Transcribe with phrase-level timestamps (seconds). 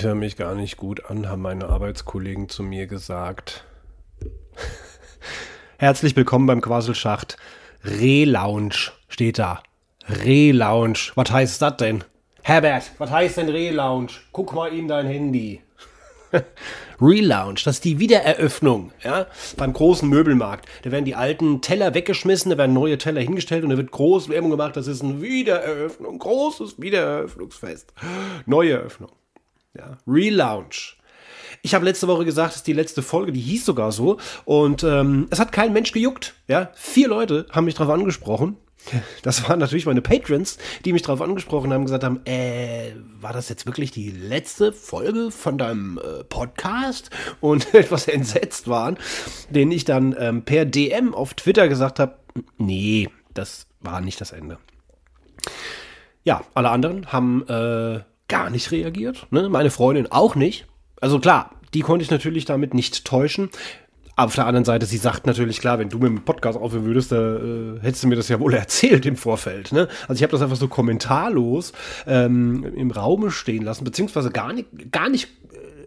[0.00, 3.66] Ich höre mich gar nicht gut an, haben meine Arbeitskollegen zu mir gesagt.
[5.78, 7.36] Herzlich willkommen beim Quasselschacht.
[7.84, 9.62] Relaunch steht da.
[10.08, 11.12] Relaunch.
[11.16, 12.02] Was heißt das denn?
[12.40, 14.22] Herbert, was heißt denn Relaunch?
[14.32, 15.60] Guck mal in dein Handy.
[16.98, 19.26] Relaunch, das ist die Wiedereröffnung, ja,
[19.58, 20.66] beim großen Möbelmarkt.
[20.82, 24.30] Da werden die alten Teller weggeschmissen, da werden neue Teller hingestellt und da wird groß
[24.30, 27.92] Werbung gemacht, das ist eine Wiedereröffnung, großes Wiedereröffnungsfest.
[28.46, 29.10] Neue Eröffnung.
[29.76, 30.96] Ja, Relaunch.
[31.62, 34.18] Ich habe letzte Woche gesagt, das ist die letzte Folge, die hieß sogar so.
[34.44, 36.34] Und ähm, es hat kein Mensch gejuckt.
[36.48, 38.56] Ja, vier Leute haben mich darauf angesprochen.
[39.22, 43.50] Das waren natürlich meine Patrons, die mich darauf angesprochen haben, gesagt haben, äh, war das
[43.50, 47.10] jetzt wirklich die letzte Folge von deinem äh, Podcast?
[47.42, 48.96] Und etwas entsetzt waren,
[49.50, 52.16] denen ich dann ähm, per DM auf Twitter gesagt habe,
[52.56, 54.56] nee, das war nicht das Ende.
[56.24, 59.50] Ja, alle anderen haben äh, gar nicht reagiert, ne?
[59.50, 60.66] meine Freundin auch nicht.
[61.00, 63.50] Also klar, die konnte ich natürlich damit nicht täuschen.
[64.16, 66.84] Aber auf der anderen Seite, sie sagt natürlich, klar, wenn du mit dem Podcast aufhören
[66.84, 69.72] würdest, da äh, hättest du mir das ja wohl erzählt im Vorfeld.
[69.72, 69.88] Ne?
[70.08, 71.72] Also ich habe das einfach so kommentarlos
[72.06, 75.28] ähm, im Raume stehen lassen, beziehungsweise gar nicht, gar nicht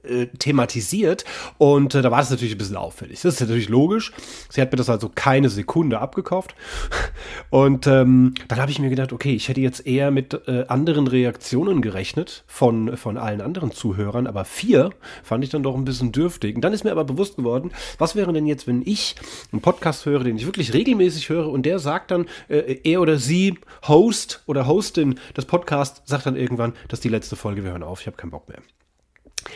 [0.03, 1.25] äh, thematisiert.
[1.57, 3.21] Und äh, da war das natürlich ein bisschen auffällig.
[3.21, 4.11] Das ist natürlich logisch.
[4.49, 6.55] Sie hat mir das also keine Sekunde abgekauft.
[7.49, 11.07] Und ähm, dann habe ich mir gedacht, okay, ich hätte jetzt eher mit äh, anderen
[11.07, 14.91] Reaktionen gerechnet von, von allen anderen Zuhörern, aber vier
[15.23, 16.55] fand ich dann doch ein bisschen dürftig.
[16.55, 19.15] Und dann ist mir aber bewusst geworden, was wäre denn jetzt, wenn ich
[19.51, 23.17] einen Podcast höre, den ich wirklich regelmäßig höre und der sagt dann, äh, er oder
[23.17, 23.57] sie,
[23.87, 27.83] Host oder Hostin des Podcasts, sagt dann irgendwann, das ist die letzte Folge, wir hören
[27.83, 28.59] auf, ich habe keinen Bock mehr.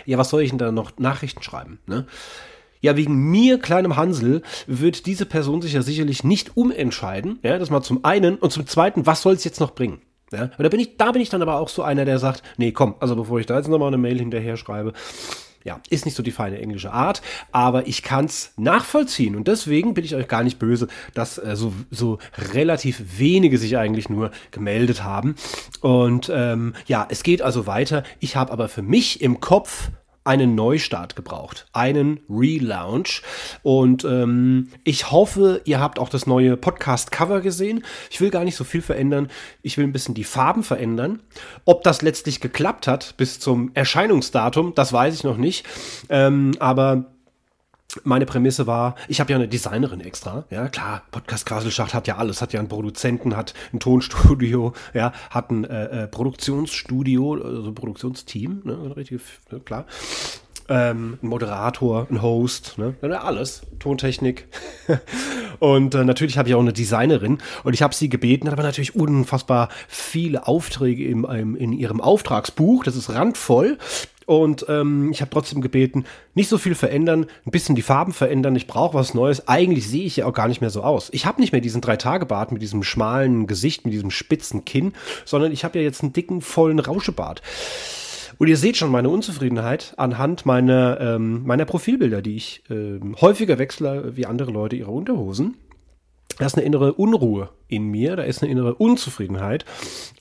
[0.05, 1.79] Ja, was soll ich denn da noch Nachrichten schreiben?
[1.85, 2.05] Ne?
[2.79, 7.39] Ja, wegen mir, kleinem Hansel, wird diese Person sich ja sicherlich nicht umentscheiden.
[7.43, 8.35] Ja, das mal zum einen.
[8.35, 10.01] Und zum zweiten, was soll es jetzt noch bringen?
[10.31, 12.43] Ja, und da bin ich, da bin ich dann aber auch so einer, der sagt,
[12.57, 14.93] nee, komm, also bevor ich da jetzt nochmal eine Mail hinterher schreibe,
[15.67, 19.93] ja, ist nicht so die feine englische Art, aber ich kann es nachvollziehen und deswegen
[19.93, 22.19] bin ich euch gar nicht böse, dass äh, so, so
[22.53, 25.35] relativ wenige sich eigentlich nur gemeldet haben.
[25.81, 28.03] Und ähm, ja, es geht also weiter.
[28.19, 29.91] Ich habe aber für mich im Kopf
[30.27, 33.21] einen Neustart gebraucht, einen Relaunch.
[33.63, 37.83] Und ähm, ich hoffe, ihr habt auch das neue Podcast-Cover gesehen.
[38.11, 39.29] Ich will gar nicht so viel verändern.
[39.61, 41.21] Ich will ein bisschen die Farben verändern.
[41.65, 45.65] Ob das letztlich geklappt hat bis zum Erscheinungsdatum, das weiß ich noch nicht.
[46.09, 47.05] Ähm, aber
[48.03, 52.17] meine Prämisse war, ich habe ja eine Designerin extra, ja klar, Podcast Quaselschacht hat ja
[52.17, 57.71] alles, hat ja einen Produzenten, hat ein Tonstudio, ja, hat ein äh, äh, Produktionsstudio, also
[57.71, 59.21] Produktionsteam, ne, richtig,
[59.51, 59.85] ne, klar.
[60.69, 62.95] Ähm, ein Moderator, ein Host, ne?
[63.21, 64.47] alles, Tontechnik.
[65.59, 68.63] und äh, natürlich habe ich auch eine Designerin und ich habe sie gebeten, hat aber
[68.63, 73.77] natürlich unfassbar viele Aufträge im, im, in ihrem Auftragsbuch, das ist randvoll.
[74.27, 78.57] Und ähm, ich habe trotzdem gebeten, nicht so viel verändern, ein bisschen die Farben verändern.
[78.57, 79.47] Ich brauche was Neues.
[79.47, 81.07] Eigentlich sehe ich ja auch gar nicht mehr so aus.
[81.13, 84.91] Ich habe nicht mehr diesen Drei-Tage-Bart mit diesem schmalen Gesicht, mit diesem spitzen Kinn,
[85.23, 87.41] sondern ich habe ja jetzt einen dicken, vollen Rauschebart.
[88.37, 93.57] Und ihr seht schon meine Unzufriedenheit anhand meiner, ähm, meiner Profilbilder, die ich ähm, häufiger
[93.57, 95.55] wechsle wie andere Leute ihre Unterhosen.
[96.37, 99.65] Da ist eine innere Unruhe in mir, da ist eine innere Unzufriedenheit.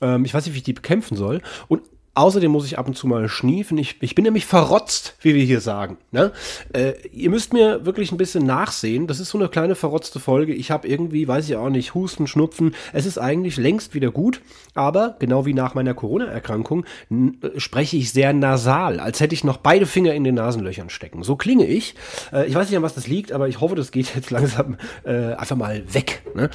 [0.01, 1.41] Ähm, ich weiß nicht, wie ich die bekämpfen soll.
[1.67, 1.81] Und
[2.17, 3.77] Außerdem muss ich ab und zu mal schniefen.
[3.77, 5.97] Ich, ich bin nämlich verrotzt, wie wir hier sagen.
[6.11, 6.31] Ne?
[6.73, 9.05] Äh, ihr müsst mir wirklich ein bisschen nachsehen.
[9.05, 10.55] Das ist so eine kleine verrotzte Folge.
[10.55, 12.73] Ich habe irgendwie, weiß ich auch nicht, Husten, Schnupfen.
[12.91, 14.41] Es ist eigentlich längst wieder gut.
[14.73, 19.57] Aber genau wie nach meiner Corona-Erkrankung äh, spreche ich sehr nasal, als hätte ich noch
[19.57, 21.21] beide Finger in den Nasenlöchern stecken.
[21.21, 21.93] So klinge ich.
[22.33, 24.77] Äh, ich weiß nicht, an was das liegt, aber ich hoffe, das geht jetzt langsam
[25.03, 26.23] äh, einfach mal weg.
[26.33, 26.49] Ne?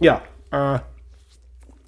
[0.00, 0.22] Ja.
[0.50, 0.80] Äh,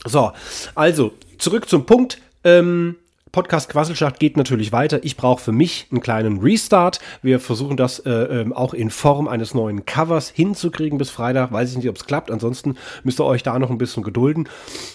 [0.04, 0.30] so,
[0.76, 2.20] also zurück zum Punkt.
[2.44, 2.94] Ähm,
[3.36, 5.04] Podcast Quasselschacht geht natürlich weiter.
[5.04, 7.00] Ich brauche für mich einen kleinen Restart.
[7.20, 11.52] Wir versuchen das äh, ähm, auch in Form eines neuen Covers hinzukriegen bis Freitag.
[11.52, 12.30] Weiß ich nicht, ob es klappt.
[12.30, 14.48] Ansonsten müsst ihr euch da noch ein bisschen gedulden.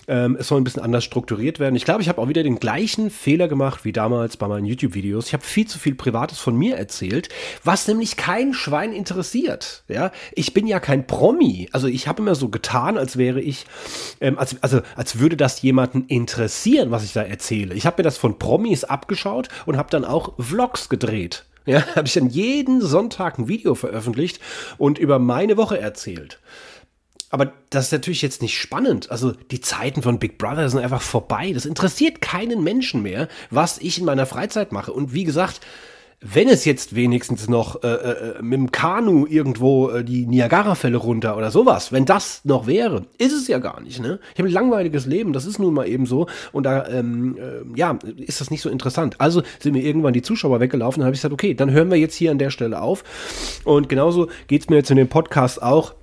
[0.07, 1.75] Ähm, es soll ein bisschen anders strukturiert werden.
[1.75, 5.27] Ich glaube, ich habe auch wieder den gleichen Fehler gemacht wie damals bei meinen YouTube-Videos.
[5.27, 7.29] Ich habe viel zu viel Privates von mir erzählt,
[7.63, 9.83] was nämlich kein Schwein interessiert.
[9.87, 11.69] Ja, ich bin ja kein Promi.
[11.73, 13.67] Also ich habe immer so getan, als wäre ich,
[14.19, 17.75] ähm, als, also als würde das jemanden interessieren, was ich da erzähle.
[17.75, 21.45] Ich habe mir das von von Promis abgeschaut und habe dann auch Vlogs gedreht.
[21.65, 24.39] Ja, habe ich dann jeden Sonntag ein Video veröffentlicht
[24.77, 26.39] und über meine Woche erzählt.
[27.29, 29.09] Aber das ist natürlich jetzt nicht spannend.
[29.09, 31.53] Also die Zeiten von Big Brother sind einfach vorbei.
[31.53, 34.91] Das interessiert keinen Menschen mehr, was ich in meiner Freizeit mache.
[34.91, 35.61] Und wie gesagt,
[36.23, 41.35] wenn es jetzt wenigstens noch äh, äh, mit dem Kanu irgendwo äh, die Niagara-Fälle runter
[41.35, 43.99] oder sowas, wenn das noch wäre, ist es ja gar nicht.
[43.99, 44.19] Ne?
[44.33, 46.27] Ich habe ein langweiliges Leben, das ist nun mal eben so.
[46.51, 49.19] Und da, ähm, äh, ja, ist das nicht so interessant.
[49.19, 51.97] Also sind mir irgendwann die Zuschauer weggelaufen und habe ich gesagt, okay, dann hören wir
[51.97, 53.03] jetzt hier an der Stelle auf.
[53.63, 55.95] Und genauso geht es mir jetzt in dem Podcast auch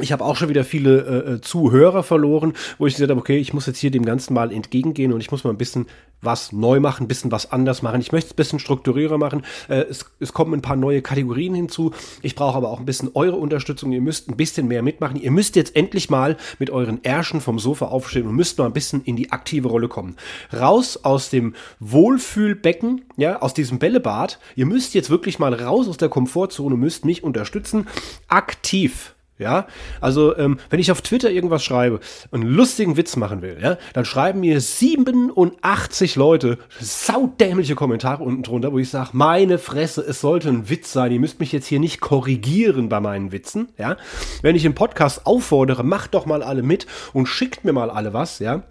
[0.00, 3.38] ich habe auch schon wieder viele äh, äh, Zuhörer verloren, wo ich gesagt habe, okay,
[3.38, 5.86] ich muss jetzt hier dem Ganzen mal entgegengehen und ich muss mal ein bisschen
[6.20, 8.00] was neu machen, ein bisschen was anders machen.
[8.00, 9.42] Ich möchte es ein bisschen strukturierter machen.
[9.68, 11.92] Äh, es, es kommen ein paar neue Kategorien hinzu.
[12.22, 13.92] Ich brauche aber auch ein bisschen eure Unterstützung.
[13.92, 15.20] Ihr müsst ein bisschen mehr mitmachen.
[15.20, 18.72] Ihr müsst jetzt endlich mal mit euren Ärschen vom Sofa aufstehen und müsst mal ein
[18.72, 20.16] bisschen in die aktive Rolle kommen.
[20.52, 24.40] Raus aus dem Wohlfühlbecken, ja, aus diesem Bällebad.
[24.56, 27.86] Ihr müsst jetzt wirklich mal raus aus der Komfortzone, müsst mich unterstützen.
[28.28, 29.13] Aktiv
[29.44, 29.66] ja,
[30.00, 32.00] also ähm, wenn ich auf Twitter irgendwas schreibe,
[32.32, 38.72] einen lustigen Witz machen will, ja, dann schreiben mir 87 Leute saudämliche Kommentare unten drunter,
[38.72, 41.12] wo ich sage, meine Fresse, es sollte ein Witz sein.
[41.12, 43.98] Ihr müsst mich jetzt hier nicht korrigieren bei meinen Witzen, ja.
[44.40, 48.14] Wenn ich im Podcast auffordere, macht doch mal alle mit und schickt mir mal alle
[48.14, 48.62] was, ja.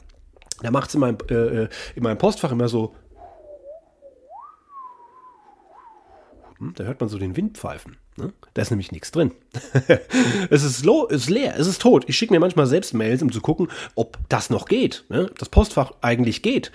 [0.62, 2.96] Da macht es in, meinem, äh, äh, in meinem Postfach immer so.
[6.58, 7.98] Hm, da hört man so den Wind pfeifen.
[8.16, 8.32] Ne?
[8.54, 9.32] Da ist nämlich nichts drin.
[10.50, 12.06] es ist, low, ist leer, es ist tot.
[12.08, 15.06] Ich schicke mir manchmal selbst Mails, um zu gucken, ob das noch geht.
[15.10, 15.32] Ne?
[15.40, 16.72] Das Postfach eigentlich geht.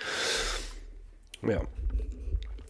[1.47, 1.61] Ja.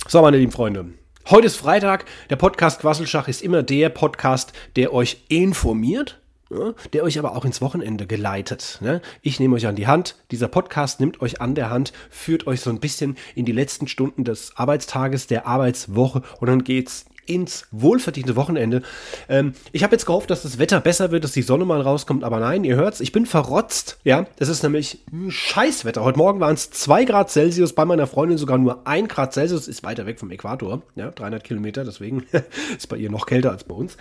[0.08, 0.86] So, meine lieben Freunde.
[1.30, 2.06] Heute ist Freitag.
[2.30, 7.46] Der Podcast Quasselschach ist immer der Podcast, der euch informiert, ja, der euch aber auch
[7.46, 8.80] ins Wochenende geleitet.
[8.82, 9.02] Ne?
[9.22, 10.16] Ich nehme euch an die Hand.
[10.32, 13.88] Dieser Podcast nimmt euch an der Hand, führt euch so ein bisschen in die letzten
[13.88, 18.82] Stunden des Arbeitstages, der Arbeitswoche und dann geht's ins wohlverdiente Wochenende.
[19.30, 22.24] Ähm, ich habe jetzt gehofft, dass das Wetter besser wird, dass die Sonne mal rauskommt,
[22.24, 24.00] aber nein, ihr hört's, ich bin verrotzt.
[24.04, 25.00] Ja, das ist nämlich
[25.30, 26.04] Scheißwetter.
[26.04, 29.68] Heute Morgen waren es 2 Grad Celsius, bei meiner Freundin sogar nur 1 Grad Celsius,
[29.68, 32.26] ist weiter weg vom Äquator, ja, 300 Kilometer, deswegen
[32.78, 33.96] ist bei ihr noch kälter als bei uns.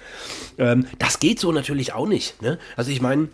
[0.57, 2.41] Ähm, das geht so natürlich auch nicht.
[2.43, 2.59] Ne?
[2.77, 3.29] Also ich meine,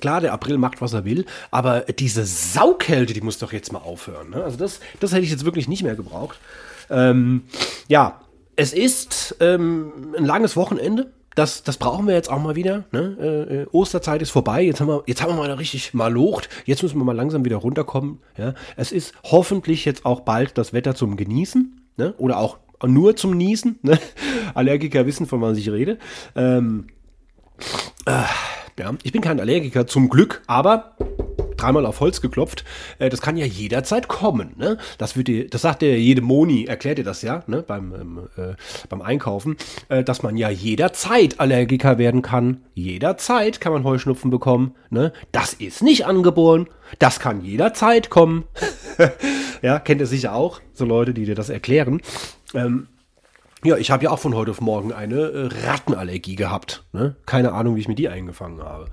[0.00, 3.78] Klar, der April macht, was er will, aber diese Saukälte, die muss doch jetzt mal
[3.78, 4.30] aufhören.
[4.30, 4.42] Ne?
[4.42, 6.40] Also das, das hätte ich jetzt wirklich nicht mehr gebraucht.
[6.90, 7.44] Ähm,
[7.86, 8.20] ja,
[8.56, 11.12] es ist ähm, ein langes Wochenende.
[11.34, 12.84] Das, das brauchen wir jetzt auch mal wieder.
[12.92, 13.16] Ne?
[13.20, 14.62] Äh, äh Osterzeit ist vorbei.
[14.62, 16.48] Jetzt haben wir, jetzt haben wir mal richtig mal locht.
[16.64, 18.20] Jetzt müssen wir mal langsam wieder runterkommen.
[18.38, 18.54] Ja?
[18.76, 21.80] Es ist hoffentlich jetzt auch bald das Wetter zum Genießen.
[21.96, 22.14] Ne?
[22.18, 23.78] Oder auch nur zum Niesen.
[23.82, 23.98] Ne?
[24.54, 25.98] Allergiker wissen, von was ich rede.
[26.36, 26.86] Ähm,
[28.06, 28.22] äh,
[28.78, 30.96] ja, ich bin kein Allergiker, zum Glück, aber
[31.64, 32.64] dreimal auf Holz geklopft,
[32.98, 34.52] äh, das kann ja jederzeit kommen.
[34.56, 34.76] Ne?
[34.98, 37.62] Das, wird die, das sagt der jede Moni, erklärt ihr das ja ne?
[37.62, 38.54] beim, äh,
[38.88, 39.56] beim Einkaufen,
[39.88, 42.62] äh, dass man ja jederzeit Allergiker werden kann.
[42.74, 44.74] Jederzeit kann man Heuschnupfen bekommen.
[44.90, 45.12] Ne?
[45.32, 46.68] Das ist nicht angeboren.
[46.98, 48.44] Das kann jederzeit kommen.
[49.62, 52.02] ja, kennt ihr sicher auch, so Leute, die dir das erklären.
[52.52, 52.88] Ähm,
[53.64, 56.84] ja, ich habe ja auch von heute auf morgen eine äh, Rattenallergie gehabt.
[56.92, 57.16] Ne?
[57.24, 58.88] Keine Ahnung, wie ich mir die eingefangen habe.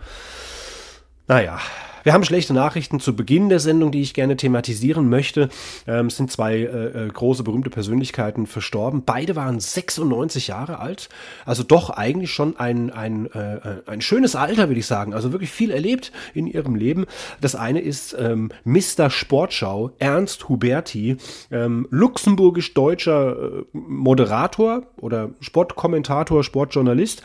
[1.27, 1.59] Naja,
[2.03, 5.50] wir haben schlechte Nachrichten zu Beginn der Sendung, die ich gerne thematisieren möchte.
[5.88, 9.03] Ähm, es sind zwei äh, äh große, berühmte Persönlichkeiten verstorben.
[9.06, 11.09] Beide waren 96 Jahre alt.
[11.45, 15.13] Also doch eigentlich schon ein, ein, äh, ein schönes Alter, würde ich sagen.
[15.13, 17.05] Also wirklich viel erlebt in ihrem Leben.
[17.39, 19.10] Das eine ist ähm, Mr.
[19.10, 21.17] Sportschau, Ernst Huberti,
[21.51, 27.24] ähm, luxemburgisch-deutscher äh, Moderator oder Sportkommentator, Sportjournalist,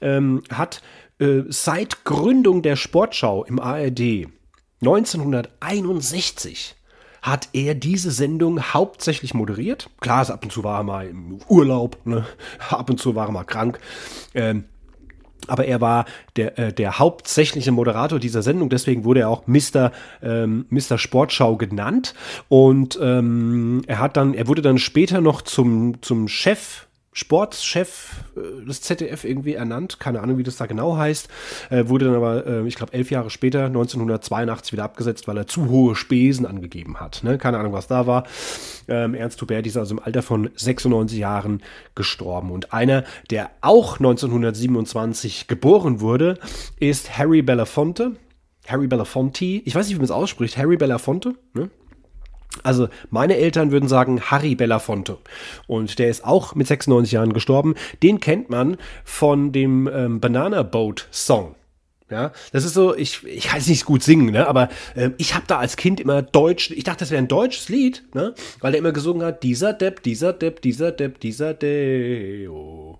[0.00, 0.82] ähm, hat
[1.18, 4.28] äh, seit Gründung der Sportschau im ARD
[4.80, 6.76] 1961
[7.22, 9.88] hat er diese Sendung hauptsächlich moderiert.
[10.00, 12.26] Klar, ab und zu war er mal im Urlaub, ne?
[12.68, 13.80] ab und zu war er mal krank.
[14.34, 14.64] Ähm,
[15.46, 16.04] aber er war
[16.36, 19.92] der, äh, der hauptsächliche Moderator dieser Sendung, deswegen wurde er auch Mr.
[20.22, 20.98] Ähm, Mr.
[20.98, 22.14] Sportschau genannt.
[22.48, 28.66] Und ähm, er hat dann, er wurde dann später noch zum, zum Chef Sportschef äh,
[28.66, 30.00] des ZDF irgendwie ernannt.
[30.00, 31.28] Keine Ahnung, wie das da genau heißt.
[31.70, 35.46] Äh, wurde dann aber, äh, ich glaube, elf Jahre später, 1982, wieder abgesetzt, weil er
[35.46, 37.22] zu hohe Spesen angegeben hat.
[37.22, 37.38] Ne?
[37.38, 38.24] Keine Ahnung, was da war.
[38.88, 41.62] Ähm, Ernst Huberti ist also im Alter von 96 Jahren
[41.94, 42.50] gestorben.
[42.50, 46.38] Und einer, der auch 1927 geboren wurde,
[46.80, 48.16] ist Harry Belafonte.
[48.66, 49.44] Harry Belafonte.
[49.44, 50.56] Ich weiß nicht, wie man es ausspricht.
[50.56, 51.34] Harry Belafonte.
[51.52, 51.70] Ne?
[52.62, 55.18] Also meine Eltern würden sagen Harry Belafonte.
[55.66, 57.74] Und der ist auch mit 96 Jahren gestorben.
[58.02, 61.56] Den kennt man von dem ähm, Banana Boat Song.
[62.10, 64.46] Ja, das ist so, ich, ich kann es nicht gut singen, ne?
[64.46, 67.70] aber äh, ich habe da als Kind immer Deutsch, ich dachte, das wäre ein deutsches
[67.70, 68.34] Lied, ne?
[68.60, 72.98] weil er immer gesungen hat, dieser Depp, dieser Depp, dieser Depp, dieser Deo.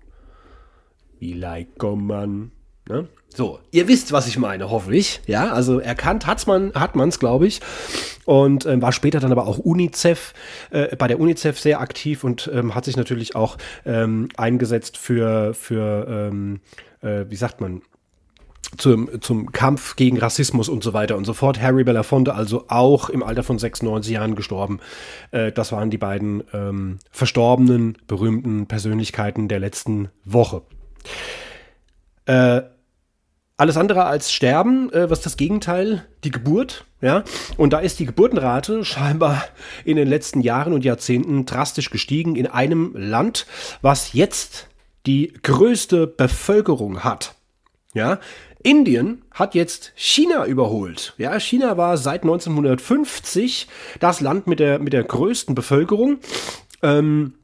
[1.19, 2.51] Wie like man.
[2.89, 3.07] Ne?
[3.35, 5.19] So, ihr wisst, was ich meine, hoffe ich.
[5.27, 7.59] Ja, also erkannt hat's man, hat man's, glaube ich.
[8.23, 10.33] Und ähm, war später dann aber auch UNICEF,
[10.71, 15.53] äh, bei der UNICEF sehr aktiv und ähm, hat sich natürlich auch ähm, eingesetzt für,
[15.53, 16.61] für ähm,
[17.01, 17.81] äh, wie sagt man,
[18.77, 21.61] zum, zum Kampf gegen Rassismus und so weiter und so fort.
[21.61, 24.79] Harry Belafonte also auch im Alter von 96 Jahren gestorben.
[25.31, 30.61] Äh, das waren die beiden ähm, verstorbenen, berühmten Persönlichkeiten der letzten Woche.
[32.27, 32.61] Äh,
[33.57, 36.05] alles andere als Sterben, äh, was das Gegenteil?
[36.23, 37.23] Die Geburt, ja.
[37.57, 39.45] Und da ist die Geburtenrate scheinbar
[39.85, 43.45] in den letzten Jahren und Jahrzehnten drastisch gestiegen in einem Land,
[43.81, 44.67] was jetzt
[45.05, 47.35] die größte Bevölkerung hat.
[47.93, 48.19] Ja,
[48.61, 51.13] Indien hat jetzt China überholt.
[51.17, 53.67] Ja, China war seit 1950
[53.99, 56.17] das Land mit der, mit der größten Bevölkerung.
[56.81, 57.35] Ähm,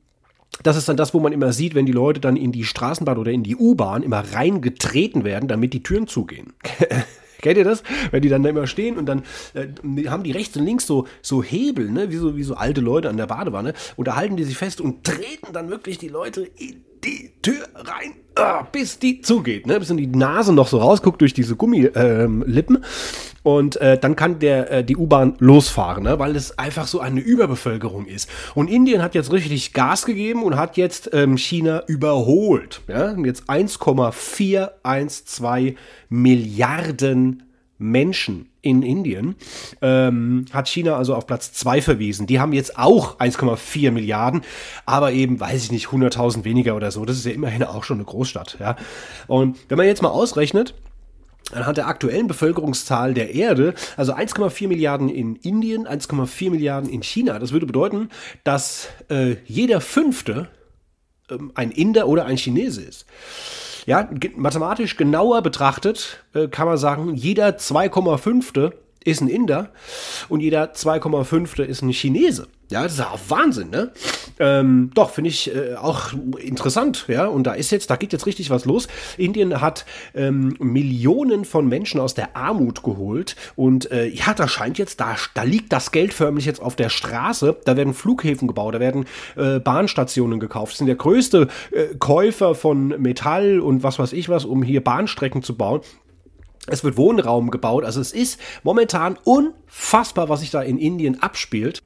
[0.63, 3.17] das ist dann das, wo man immer sieht, wenn die Leute dann in die Straßenbahn
[3.17, 6.53] oder in die U-Bahn immer reingetreten werden, damit die Türen zugehen.
[7.41, 7.81] Kennt ihr das?
[8.12, 9.24] Wenn die dann da immer stehen und dann
[9.55, 12.12] äh, haben die rechts und links so, so Hebel, ne?
[12.12, 13.74] wie, so, wie so alte Leute an der Badewanne.
[13.96, 17.67] Und da halten die sich fest und treten dann wirklich die Leute in die Tür
[17.74, 19.80] rein, ah, bis die zugeht, ne?
[19.80, 22.78] bis dann die Nase noch so rausguckt durch diese Gummilippen.
[22.78, 22.84] Ähm,
[23.44, 26.20] und äh, dann kann der äh, die U-Bahn losfahren, ne?
[26.20, 28.30] weil es einfach so eine Überbevölkerung ist.
[28.54, 32.82] Und Indien hat jetzt richtig Gas gegeben und hat jetzt ähm, China überholt.
[32.88, 33.10] Ja?
[33.12, 35.74] Und jetzt 1,412
[36.10, 37.42] Milliarden
[37.80, 39.36] Menschen in Indien,
[39.82, 42.27] ähm, hat China also auf Platz 2 verwiesen.
[42.27, 44.41] Die haben jetzt auch 1,4 Milliarden,
[44.86, 47.06] aber eben, weiß ich nicht, 100.000 weniger oder so.
[47.06, 48.58] Das ist ja immerhin auch schon eine Großstadt.
[48.60, 48.75] Ja?
[49.27, 50.75] Und wenn man jetzt mal ausrechnet,
[51.53, 57.39] anhand der aktuellen Bevölkerungszahl der Erde, also 1,4 Milliarden in Indien, 1,4 Milliarden in China,
[57.39, 58.10] das würde bedeuten,
[58.44, 60.50] dass äh, jeder Fünfte
[61.56, 63.06] ein Inder oder ein Chinese ist.
[63.86, 68.72] Ja, mathematisch genauer betrachtet äh, kann man sagen, jeder 2,5
[69.03, 69.70] ist ein Inder
[70.29, 72.48] und jeder 2,5 ist ein Chinese.
[72.72, 73.91] Ja, das ist auch Wahnsinn, ne?
[74.39, 77.27] Ähm, doch, finde ich äh, auch interessant, ja.
[77.27, 78.88] Und da ist jetzt, da geht jetzt richtig was los.
[79.17, 83.36] Indien hat ähm, Millionen von Menschen aus der Armut geholt.
[83.58, 86.88] Und äh, ja, da scheint jetzt, da, da liegt das Geld förmlich jetzt auf der
[86.88, 87.58] Straße.
[87.65, 89.05] Da werden Flughäfen gebaut, da werden
[89.36, 90.72] äh, Bahnstationen gekauft.
[90.72, 94.81] Das sind der größte äh, Käufer von Metall und was weiß ich was, um hier
[94.81, 95.81] Bahnstrecken zu bauen.
[96.68, 97.84] Es wird Wohnraum gebaut.
[97.84, 101.82] Also es ist momentan unfassbar, was sich da in Indien abspielt.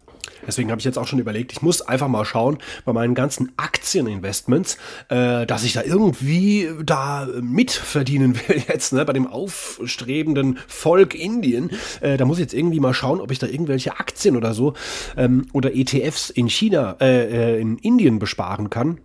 [0.47, 3.51] Deswegen habe ich jetzt auch schon überlegt, ich muss einfach mal schauen bei meinen ganzen
[3.57, 4.77] Aktieninvestments,
[5.09, 11.71] äh, dass ich da irgendwie da mitverdienen will jetzt, ne, bei dem aufstrebenden Volk Indien.
[12.01, 14.73] Äh, da muss ich jetzt irgendwie mal schauen, ob ich da irgendwelche Aktien oder so
[15.17, 18.99] ähm, oder ETFs in China, äh, äh, in Indien besparen kann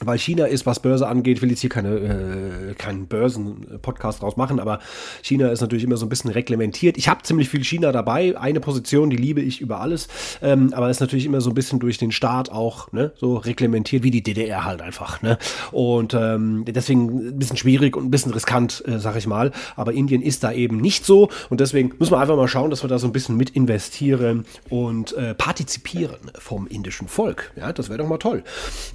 [0.00, 4.60] weil China ist, was Börse angeht, will jetzt hier keine, äh, keinen Börsen-Podcast draus machen,
[4.60, 4.78] aber
[5.22, 6.96] China ist natürlich immer so ein bisschen reglementiert.
[6.98, 10.08] Ich habe ziemlich viel China dabei, eine Position, die liebe ich über alles,
[10.42, 14.02] ähm, aber ist natürlich immer so ein bisschen durch den Staat auch ne, so reglementiert,
[14.02, 15.20] wie die DDR halt einfach.
[15.22, 15.38] Ne?
[15.72, 19.52] Und ähm, deswegen ein bisschen schwierig und ein bisschen riskant, äh, sag ich mal.
[19.76, 22.84] Aber Indien ist da eben nicht so und deswegen müssen wir einfach mal schauen, dass
[22.84, 27.52] wir da so ein bisschen mit investieren und äh, partizipieren vom indischen Volk.
[27.56, 28.44] Ja, das wäre doch mal toll.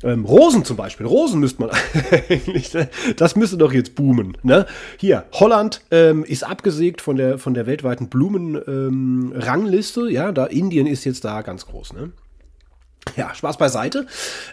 [0.04, 1.08] Ähm, Rosen zum Beispiel Beispiel.
[1.08, 1.72] Rosen müsste man
[2.30, 2.72] eigentlich,
[3.18, 4.38] das müsste doch jetzt boomen.
[4.44, 4.66] Ne?
[4.98, 10.02] Hier, Holland ähm, ist abgesägt von der, von der weltweiten Blumenrangliste.
[10.02, 11.94] Ähm, ja, da Indien ist jetzt da ganz groß.
[11.94, 12.12] Ne?
[13.16, 14.06] Ja, Spaß beiseite.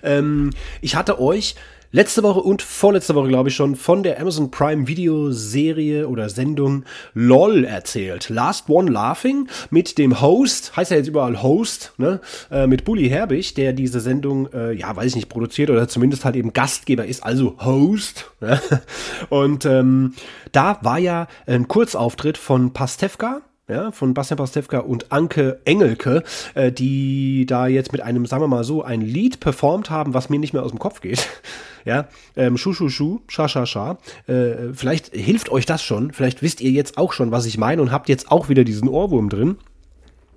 [0.03, 1.55] Ähm, ich hatte euch
[1.93, 6.29] letzte Woche und vorletzte Woche, glaube ich, schon von der Amazon Prime Video Serie oder
[6.29, 8.29] Sendung LOL erzählt.
[8.29, 12.21] Last One Laughing mit dem Host, heißt ja jetzt überall Host, ne,
[12.51, 16.25] äh, mit Bully Herbig, der diese Sendung, äh, ja, weiß ich nicht, produziert oder zumindest
[16.25, 18.31] halt eben Gastgeber ist, also Host.
[18.41, 18.61] Ne?
[19.29, 20.15] Und ähm,
[20.53, 26.25] da war ja ein Kurzauftritt von Pastewka, ja, von Bastian Pastewka und Anke Engelke,
[26.55, 30.29] äh, die da jetzt mit einem, sagen wir mal so, ein Lied performt haben, was
[30.29, 31.27] mir nicht mehr aus dem Kopf geht.
[31.87, 33.97] Ja, ähm, Schu, Schu, Schu, Scha, Scha, Scha.
[34.27, 36.13] Äh, vielleicht hilft euch das schon.
[36.13, 38.87] Vielleicht wisst ihr jetzt auch schon, was ich meine und habt jetzt auch wieder diesen
[38.87, 39.57] Ohrwurm drin.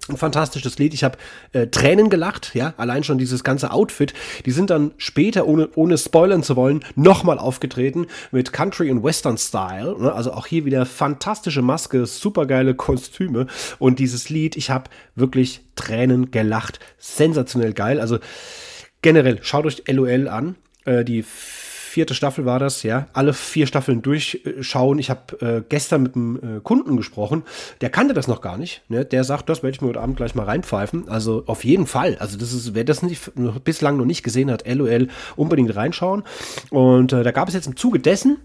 [0.10, 0.94] Ein fantastisches Lied.
[0.94, 1.18] Ich habe
[1.54, 4.14] äh, Tränen gelacht, ja, allein schon dieses ganze Outfit.
[4.46, 9.38] Die sind dann später, ohne, ohne spoilern zu wollen, nochmal aufgetreten mit Country und Western
[9.38, 9.96] Style.
[9.98, 10.12] Ne?
[10.12, 13.48] Also auch hier wieder fantastische Maske, supergeile Kostüme
[13.80, 14.58] und dieses Lied.
[14.58, 16.82] Ich habe wirklich Tränen gelacht.
[16.98, 18.02] Sensationell geil.
[18.02, 18.20] Also
[19.02, 20.58] generell, schaut euch LOL an.
[20.84, 21.24] Äh, die
[21.94, 24.98] vierte Staffel war das, ja, alle vier Staffeln durchschauen.
[24.98, 27.44] Ich habe äh, gestern mit einem äh, Kunden gesprochen,
[27.82, 28.82] der kannte das noch gar nicht.
[28.90, 29.06] Ne?
[29.06, 31.08] Der sagt, das werde ich mir heute Abend gleich mal reinpfeifen.
[31.08, 32.18] Also auf jeden Fall.
[32.20, 33.32] Also das ist, wer das nicht,
[33.64, 36.24] bislang noch nicht gesehen hat, LOL, unbedingt reinschauen.
[36.72, 38.40] Und äh, da gab es jetzt im Zuge dessen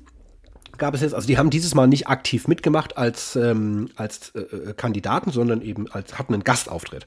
[0.78, 4.40] gab es jetzt, also die haben dieses Mal nicht aktiv mitgemacht als, ähm, als äh,
[4.40, 7.04] äh, Kandidaten, sondern eben als hatten einen Gastauftritt.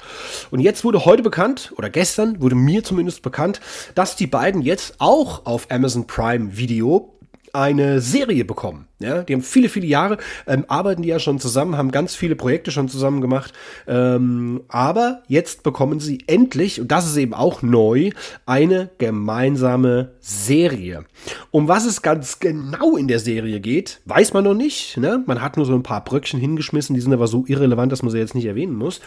[0.52, 3.62] Und jetzt wurde heute bekannt, oder gestern wurde mir zumindest bekannt,
[3.96, 7.11] dass die beiden jetzt auch auf Amazon Prime Video
[7.54, 8.88] eine Serie bekommen.
[9.00, 12.36] Ja, die haben viele, viele Jahre, ähm, arbeiten die ja schon zusammen, haben ganz viele
[12.36, 13.54] Projekte schon zusammen gemacht.
[13.88, 18.12] Ähm, aber jetzt bekommen sie endlich, und das ist eben auch neu,
[18.46, 21.06] eine gemeinsame Serie.
[21.50, 24.98] Um was es ganz genau in der Serie geht, weiß man noch nicht.
[24.98, 25.24] Ne?
[25.26, 28.12] Man hat nur so ein paar Bröckchen hingeschmissen, die sind aber so irrelevant, dass man
[28.12, 29.02] sie jetzt nicht erwähnen muss.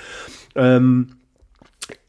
[0.57, 1.17] Ähm,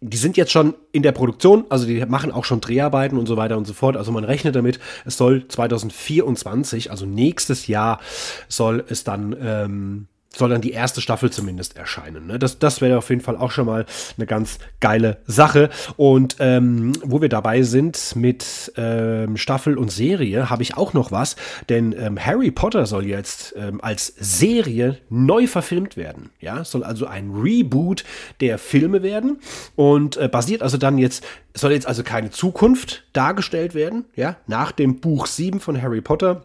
[0.01, 3.37] die sind jetzt schon in der Produktion, also die machen auch schon Dreharbeiten und so
[3.37, 3.97] weiter und so fort.
[3.97, 7.99] Also man rechnet damit, es soll 2024, also nächstes Jahr,
[8.47, 12.27] soll es dann ähm, soll dann die erste Staffel zumindest erscheinen.
[12.27, 12.39] Ne?
[12.39, 13.85] Das, das wäre auf jeden Fall auch schon mal
[14.17, 15.69] eine ganz geile Sache.
[15.97, 21.11] Und ähm, wo wir dabei sind mit ähm, Staffel und Serie, habe ich auch noch
[21.11, 21.35] was,
[21.69, 26.29] denn ähm, Harry Potter soll jetzt ähm, als Serie neu verfilmt werden.
[26.39, 28.03] Ja, soll also ein Reboot
[28.41, 29.39] der Filme werden
[29.75, 34.71] und äh, basiert also dann jetzt, soll jetzt also keine Zukunft dargestellt werden, ja, nach
[34.71, 36.43] dem Buch 7 von Harry Potter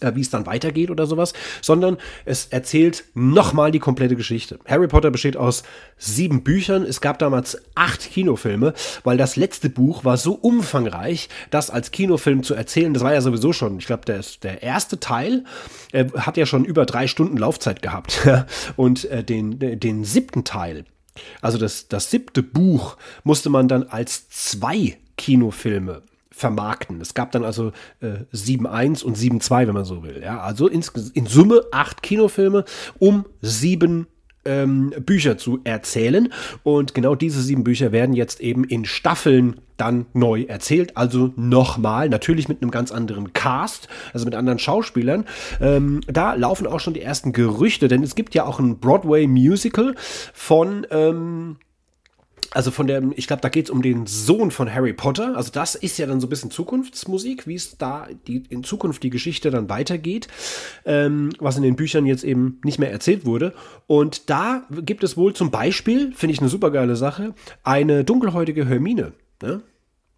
[0.00, 4.58] äh, wie es dann weitergeht oder sowas, sondern es erzählt nochmal die komplette Geschichte.
[4.66, 5.62] Harry Potter besteht aus
[5.98, 6.82] sieben Büchern.
[6.82, 8.74] Es gab damals acht Kinofilme,
[9.04, 13.20] weil das letzte Buch war so umfangreich, das als Kinofilm zu erzählen, das war ja
[13.20, 15.44] sowieso schon, ich glaube, der, der erste Teil
[15.92, 18.26] äh, hat ja schon über drei Stunden Laufzeit gehabt.
[18.76, 20.84] Und äh, den, den siebten Teil,
[21.40, 26.02] also das, das siebte Buch, musste man dann als zwei Kinofilme
[26.36, 27.00] vermarkten.
[27.00, 30.20] Es gab dann also äh, 7.1 und 7.2, wenn man so will.
[30.22, 30.40] Ja?
[30.40, 32.64] Also in, in Summe acht Kinofilme
[32.98, 34.06] um sieben
[34.44, 36.32] ähm, Bücher zu erzählen.
[36.62, 40.94] Und genau diese sieben Bücher werden jetzt eben in Staffeln dann neu erzählt.
[40.96, 45.24] Also nochmal, natürlich mit einem ganz anderen Cast, also mit anderen Schauspielern.
[45.60, 49.94] Ähm, da laufen auch schon die ersten Gerüchte, denn es gibt ja auch ein Broadway-Musical
[50.34, 50.86] von.
[50.90, 51.56] Ähm,
[52.52, 55.36] also von der, ich glaube, da geht es um den Sohn von Harry Potter.
[55.36, 59.02] Also das ist ja dann so ein bisschen Zukunftsmusik, wie es da die, in Zukunft
[59.02, 60.28] die Geschichte dann weitergeht,
[60.84, 63.54] ähm, was in den Büchern jetzt eben nicht mehr erzählt wurde.
[63.86, 68.66] Und da gibt es wohl zum Beispiel, finde ich eine super geile Sache, eine dunkelhäutige
[68.66, 69.12] Hermine.
[69.42, 69.62] Ne?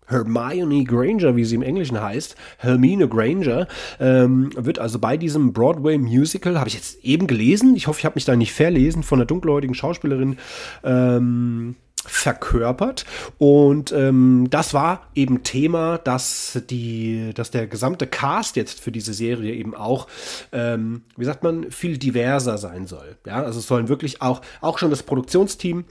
[0.08, 3.68] Hermione Granger, wie sie im Englischen heißt, Hermine Granger,
[4.00, 8.14] ähm, wird also bei diesem Broadway-Musical, habe ich jetzt eben gelesen, ich hoffe, ich habe
[8.14, 10.38] mich da nicht verlesen, von der dunkelhäutigen Schauspielerin,
[10.82, 11.76] ähm,
[12.08, 13.04] verkörpert.
[13.38, 19.14] Und ähm, das war eben Thema, dass die, dass der gesamte Cast jetzt für diese
[19.14, 20.08] Serie eben auch,
[20.52, 23.16] ähm, wie sagt man, viel diverser sein soll.
[23.26, 25.84] Ja, also es sollen wirklich auch, auch schon das Produktionsteam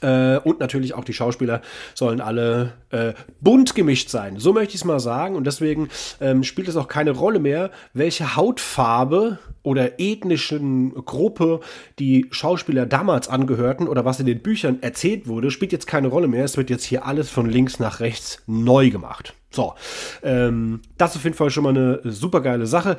[0.00, 1.62] äh, und natürlich auch die Schauspieler
[1.94, 4.38] sollen alle äh, bunt gemischt sein.
[4.38, 5.36] So möchte ich es mal sagen.
[5.36, 5.88] Und deswegen
[6.20, 11.60] ähm, spielt es auch keine Rolle mehr, welche Hautfarbe oder ethnischen Gruppe
[11.98, 16.28] die Schauspieler damals angehörten oder was in den Büchern erzählt wurde, spielt jetzt keine Rolle
[16.28, 16.44] mehr.
[16.44, 19.34] Es wird jetzt hier alles von links nach rechts neu gemacht.
[19.50, 19.74] So,
[20.22, 22.98] ähm, das ist auf jeden Fall schon mal eine super geile Sache.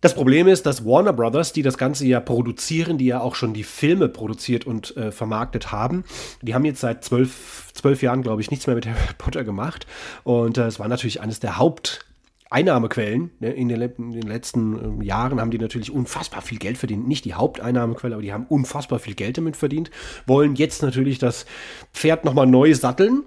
[0.00, 3.54] Das Problem ist, dass Warner Brothers, die das Ganze ja produzieren, die ja auch schon
[3.54, 6.04] die Filme produziert und äh, vermarktet haben,
[6.42, 9.86] die haben jetzt seit zwölf, zwölf Jahren, glaube ich, nichts mehr mit Harry Potter gemacht.
[10.22, 12.04] Und äh, es war natürlich eines der Haupt-
[12.48, 13.32] Einnahmequellen.
[13.40, 17.08] Ne, in, den, in, den, letzten äh, Jahren haben die natürlich unfassbar viel Geld verdient.
[17.08, 19.90] Nicht die Haupteinnahmequelle, aber die haben unfassbar viel Geld damit verdient.
[20.26, 21.44] Wollen jetzt natürlich das
[21.92, 23.24] Pferd nochmal neu satteln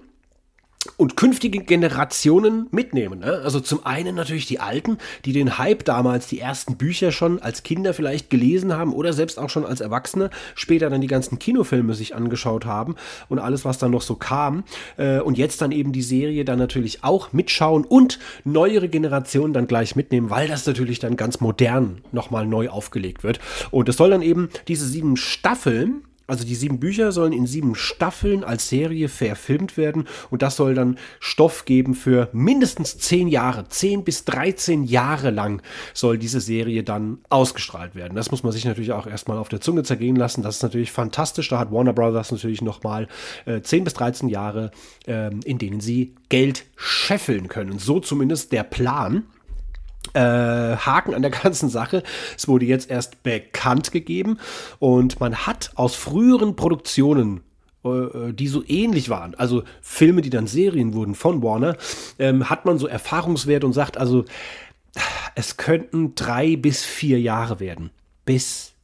[0.96, 3.20] und künftige Generationen mitnehmen.
[3.20, 3.40] Ne?
[3.44, 7.62] Also zum einen natürlich die Alten, die den Hype damals, die ersten Bücher schon als
[7.62, 11.92] Kinder vielleicht gelesen haben oder selbst auch schon als Erwachsene, später dann die ganzen Kinofilme
[11.92, 12.96] sich angeschaut haben
[13.28, 14.64] und alles, was dann noch so kam.
[14.96, 19.66] Äh, und jetzt dann eben die Serie dann natürlich auch mitschauen und neuere Generationen dann
[19.66, 23.38] gleich mitnehmen, weil das natürlich dann ganz modern nochmal neu aufgelegt wird.
[23.70, 27.74] Und es soll dann eben diese sieben Staffeln, also die sieben Bücher sollen in sieben
[27.74, 33.68] Staffeln als Serie verfilmt werden und das soll dann Stoff geben für mindestens zehn Jahre.
[33.68, 35.60] Zehn bis 13 Jahre lang
[35.92, 38.14] soll diese Serie dann ausgestrahlt werden.
[38.14, 40.42] Das muss man sich natürlich auch erstmal auf der Zunge zergehen lassen.
[40.42, 41.48] Das ist natürlich fantastisch.
[41.48, 43.08] Da hat Warner Brothers natürlich nochmal
[43.44, 44.70] äh, 10 bis 13 Jahre,
[45.06, 47.78] äh, in denen sie Geld scheffeln können.
[47.78, 49.24] So zumindest der Plan
[50.14, 52.02] äh, Haken an der ganzen Sache.
[52.36, 54.38] Es wurde jetzt erst bekannt gegeben
[54.78, 57.42] und man hat aus früheren Produktionen
[57.84, 61.76] äh, die so ähnlich waren, also Filme, die dann Serien wurden von Warner,
[62.18, 64.26] ähm, hat man so Erfahrungswert und sagt, also
[65.34, 67.90] es könnten drei bis vier Jahre werden,
[68.26, 68.74] bis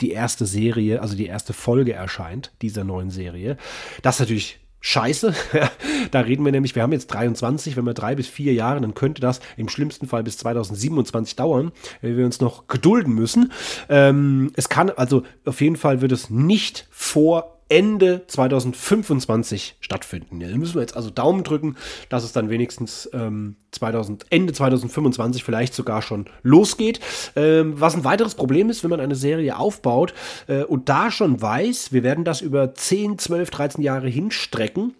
[0.00, 3.56] die erste Serie, also die erste Folge erscheint, dieser neuen Serie.
[4.02, 5.34] Das ist natürlich scheiße.
[6.10, 8.94] da reden wir nämlich, wir haben jetzt 23, wenn wir drei bis vier Jahre, dann
[8.94, 13.52] könnte das im schlimmsten Fall bis 2027 dauern, wenn wir uns noch gedulden müssen.
[13.88, 20.40] Ähm, es kann also auf jeden Fall wird es nicht vor Ende 2025 stattfinden.
[20.40, 21.76] Da müssen wir jetzt also Daumen drücken,
[22.08, 27.00] dass es dann wenigstens ähm, 2000, Ende 2025 vielleicht sogar schon losgeht.
[27.36, 30.14] Ähm, was ein weiteres Problem ist, wenn man eine Serie aufbaut
[30.46, 34.94] äh, und da schon weiß, wir werden das über 10, 12, 13 Jahre hinstrecken,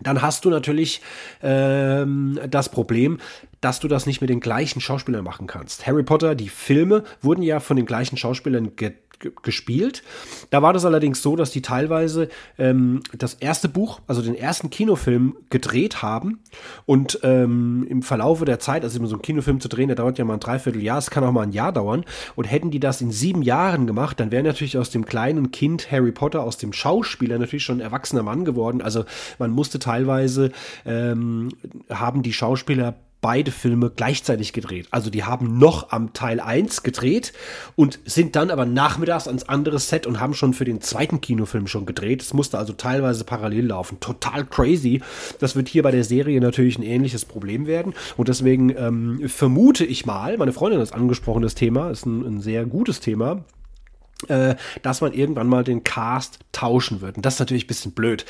[0.00, 1.00] dann hast du natürlich
[1.42, 3.18] ähm, das Problem,
[3.60, 5.86] dass du das nicht mit den gleichen Schauspielern machen kannst.
[5.86, 8.92] Harry Potter, die Filme wurden ja von den gleichen Schauspielern ge
[9.42, 10.02] gespielt.
[10.50, 14.70] Da war das allerdings so, dass die teilweise ähm, das erste Buch, also den ersten
[14.70, 16.40] Kinofilm gedreht haben
[16.84, 20.24] und ähm, im Verlaufe der Zeit, also so einen Kinofilm zu drehen, der dauert ja
[20.24, 23.10] mal ein Dreivierteljahr, es kann auch mal ein Jahr dauern und hätten die das in
[23.10, 27.38] sieben Jahren gemacht, dann wäre natürlich aus dem kleinen Kind Harry Potter, aus dem Schauspieler
[27.38, 28.82] natürlich schon ein erwachsener Mann geworden.
[28.82, 29.04] Also
[29.38, 30.52] man musste teilweise,
[30.84, 31.50] ähm,
[31.90, 32.94] haben die Schauspieler
[33.26, 34.86] beide Filme gleichzeitig gedreht.
[34.92, 37.32] Also die haben noch am Teil 1 gedreht
[37.74, 41.66] und sind dann aber nachmittags ans andere Set und haben schon für den zweiten Kinofilm
[41.66, 42.22] schon gedreht.
[42.22, 43.98] Es musste also teilweise parallel laufen.
[43.98, 45.02] Total crazy.
[45.40, 47.94] Das wird hier bei der Serie natürlich ein ähnliches Problem werden.
[48.16, 52.24] Und deswegen ähm, vermute ich mal, meine Freundin hat es angesprochen, das Thema, ist ein,
[52.24, 53.42] ein sehr gutes Thema,
[54.28, 57.16] äh, dass man irgendwann mal den Cast tauschen wird.
[57.16, 58.24] Und das ist natürlich ein bisschen blöd.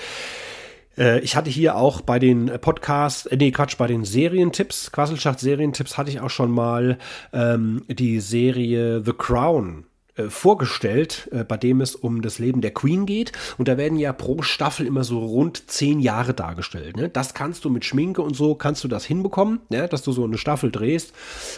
[0.99, 5.41] Äh, ich hatte hier auch bei den Podcasts, äh, nee, Quatsch, bei den Serientipps, Quasselschacht
[5.41, 6.99] Serientipps hatte ich auch schon mal
[7.33, 9.85] ähm, die Serie The Crown
[10.17, 13.33] äh, vorgestellt, äh, bei dem es um das Leben der Queen geht.
[13.59, 16.97] Und da werden ja pro Staffel immer so rund zehn Jahre dargestellt.
[16.97, 17.11] Ne?
[17.11, 19.89] Das kannst du mit Schminke und so, kannst du das hinbekommen, ne?
[19.89, 21.13] dass du so eine Staffel drehst.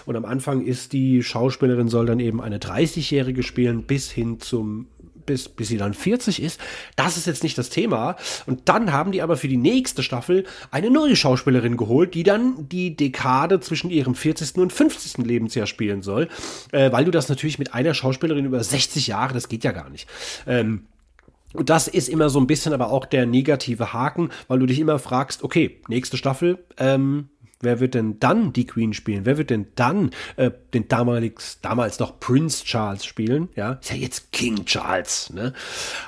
[0.06, 4.88] Und am Anfang ist die Schauspielerin soll dann eben eine 30-Jährige spielen, bis hin zum
[5.28, 6.60] bis, bis sie dann 40 ist.
[6.96, 8.16] Das ist jetzt nicht das Thema.
[8.46, 12.68] Und dann haben die aber für die nächste Staffel eine neue Schauspielerin geholt, die dann
[12.68, 14.56] die Dekade zwischen ihrem 40.
[14.56, 15.24] und 50.
[15.24, 16.28] Lebensjahr spielen soll.
[16.72, 19.90] Äh, weil du das natürlich mit einer Schauspielerin über 60 Jahre, das geht ja gar
[19.90, 20.08] nicht.
[20.46, 20.86] Ähm,
[21.52, 24.78] und das ist immer so ein bisschen aber auch der negative Haken, weil du dich
[24.80, 27.28] immer fragst, okay, nächste Staffel, ähm,
[27.60, 29.26] Wer wird denn dann die Queen spielen?
[29.26, 33.48] Wer wird denn dann äh, den damals, damals noch Prince Charles spielen?
[33.56, 35.30] Ja, ist ja jetzt King Charles.
[35.30, 35.52] Ne?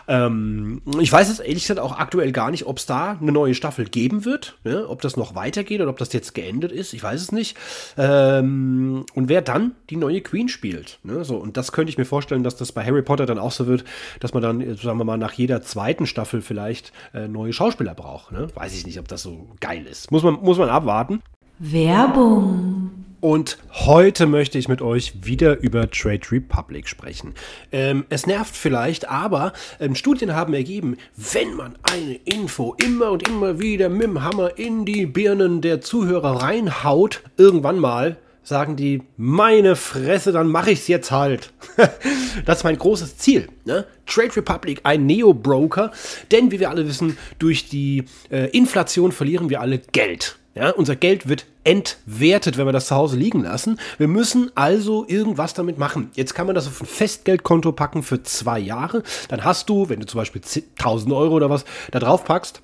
[0.06, 3.54] Ähm, ich weiß jetzt ehrlich gesagt auch aktuell gar nicht, ob es da eine neue
[3.54, 4.58] Staffel geben wird.
[4.62, 4.88] Ne?
[4.88, 6.92] Ob das noch weitergeht oder ob das jetzt geendet ist.
[6.92, 7.56] Ich weiß es nicht.
[7.98, 11.00] Ähm, und wer dann die neue Queen spielt.
[11.02, 11.24] Ne?
[11.24, 13.66] So, und das könnte ich mir vorstellen, dass das bei Harry Potter dann auch so
[13.66, 13.84] wird,
[14.20, 18.30] dass man dann, sagen wir mal, nach jeder zweiten Staffel vielleicht äh, neue Schauspieler braucht.
[18.30, 18.46] Ne?
[18.54, 20.12] Weiß ich nicht, ob das so geil ist.
[20.12, 21.22] Muss man, muss man abwarten.
[21.62, 22.90] Werbung.
[23.20, 27.34] Und heute möchte ich mit euch wieder über Trade Republic sprechen.
[27.70, 33.28] Ähm, es nervt vielleicht, aber ähm, Studien haben ergeben, wenn man eine Info immer und
[33.28, 39.02] immer wieder mit dem Hammer in die Birnen der Zuhörer reinhaut, irgendwann mal sagen die,
[39.18, 41.52] meine Fresse, dann mache ich es jetzt halt.
[42.46, 43.48] das ist mein großes Ziel.
[43.66, 43.84] Ne?
[44.06, 45.92] Trade Republic, ein Neo-Broker,
[46.32, 50.39] denn wie wir alle wissen, durch die äh, Inflation verlieren wir alle Geld.
[50.54, 53.78] Ja, unser Geld wird entwertet, wenn wir das zu Hause liegen lassen.
[53.98, 56.10] Wir müssen also irgendwas damit machen.
[56.14, 59.04] Jetzt kann man das auf ein Festgeldkonto packen für zwei Jahre.
[59.28, 60.42] Dann hast du, wenn du zum Beispiel
[60.78, 62.62] 1000 Euro oder was da drauf packst,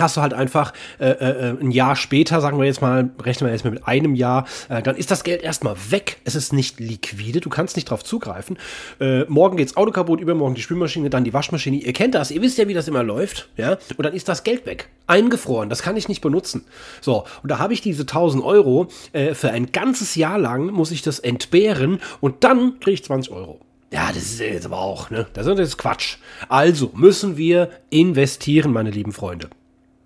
[0.00, 3.52] hast du halt einfach äh, äh, ein Jahr später, sagen wir jetzt mal, rechnen wir
[3.52, 6.18] jetzt mal mit einem Jahr, äh, dann ist das Geld erstmal weg.
[6.24, 8.58] Es ist nicht liquide, du kannst nicht drauf zugreifen.
[9.00, 11.76] Äh, morgen geht's Auto kaputt, übermorgen die Spülmaschine, dann die Waschmaschine.
[11.76, 13.78] Ihr kennt das, ihr wisst ja, wie das immer läuft, ja.
[13.96, 15.68] Und dann ist das Geld weg, eingefroren.
[15.68, 16.64] Das kann ich nicht benutzen.
[17.00, 20.90] So und da habe ich diese 1000 Euro äh, für ein ganzes Jahr lang muss
[20.90, 23.60] ich das entbehren und dann kriege ich 20 Euro.
[23.92, 25.26] Ja, das ist jetzt aber auch, ne?
[25.32, 26.18] Das ist Quatsch.
[26.48, 29.50] Also müssen wir investieren, meine lieben Freunde.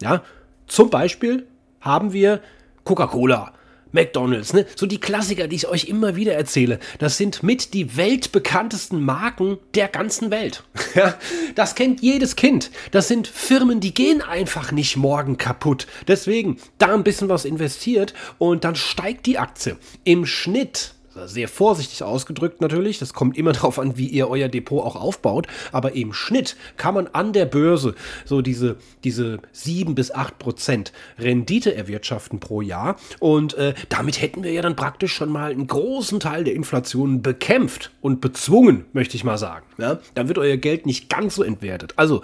[0.02, 0.22] Ja,
[0.66, 1.46] zum Beispiel
[1.80, 2.40] haben wir
[2.84, 3.52] Coca-Cola,
[3.92, 4.66] McDonald's, ne?
[4.74, 6.80] So die Klassiker, die ich euch immer wieder erzähle.
[6.98, 10.64] Das sind mit die weltbekanntesten Marken der ganzen Welt.
[10.94, 11.18] Ja,
[11.56, 12.70] das kennt jedes Kind.
[12.92, 15.88] Das sind Firmen, die gehen einfach nicht morgen kaputt.
[16.06, 19.76] Deswegen da ein bisschen was investiert und dann steigt die Aktie.
[20.04, 20.94] Im Schnitt
[21.26, 25.46] sehr vorsichtig ausgedrückt natürlich, das kommt immer darauf an, wie ihr euer Depot auch aufbaut,
[25.72, 30.92] aber im Schnitt kann man an der Börse so diese, diese 7 bis 8 Prozent
[31.18, 35.66] Rendite erwirtschaften pro Jahr und äh, damit hätten wir ja dann praktisch schon mal einen
[35.66, 39.66] großen Teil der Inflation bekämpft und bezwungen, möchte ich mal sagen.
[39.78, 40.00] Ja?
[40.14, 41.94] Dann wird euer Geld nicht ganz so entwertet.
[41.96, 42.22] Also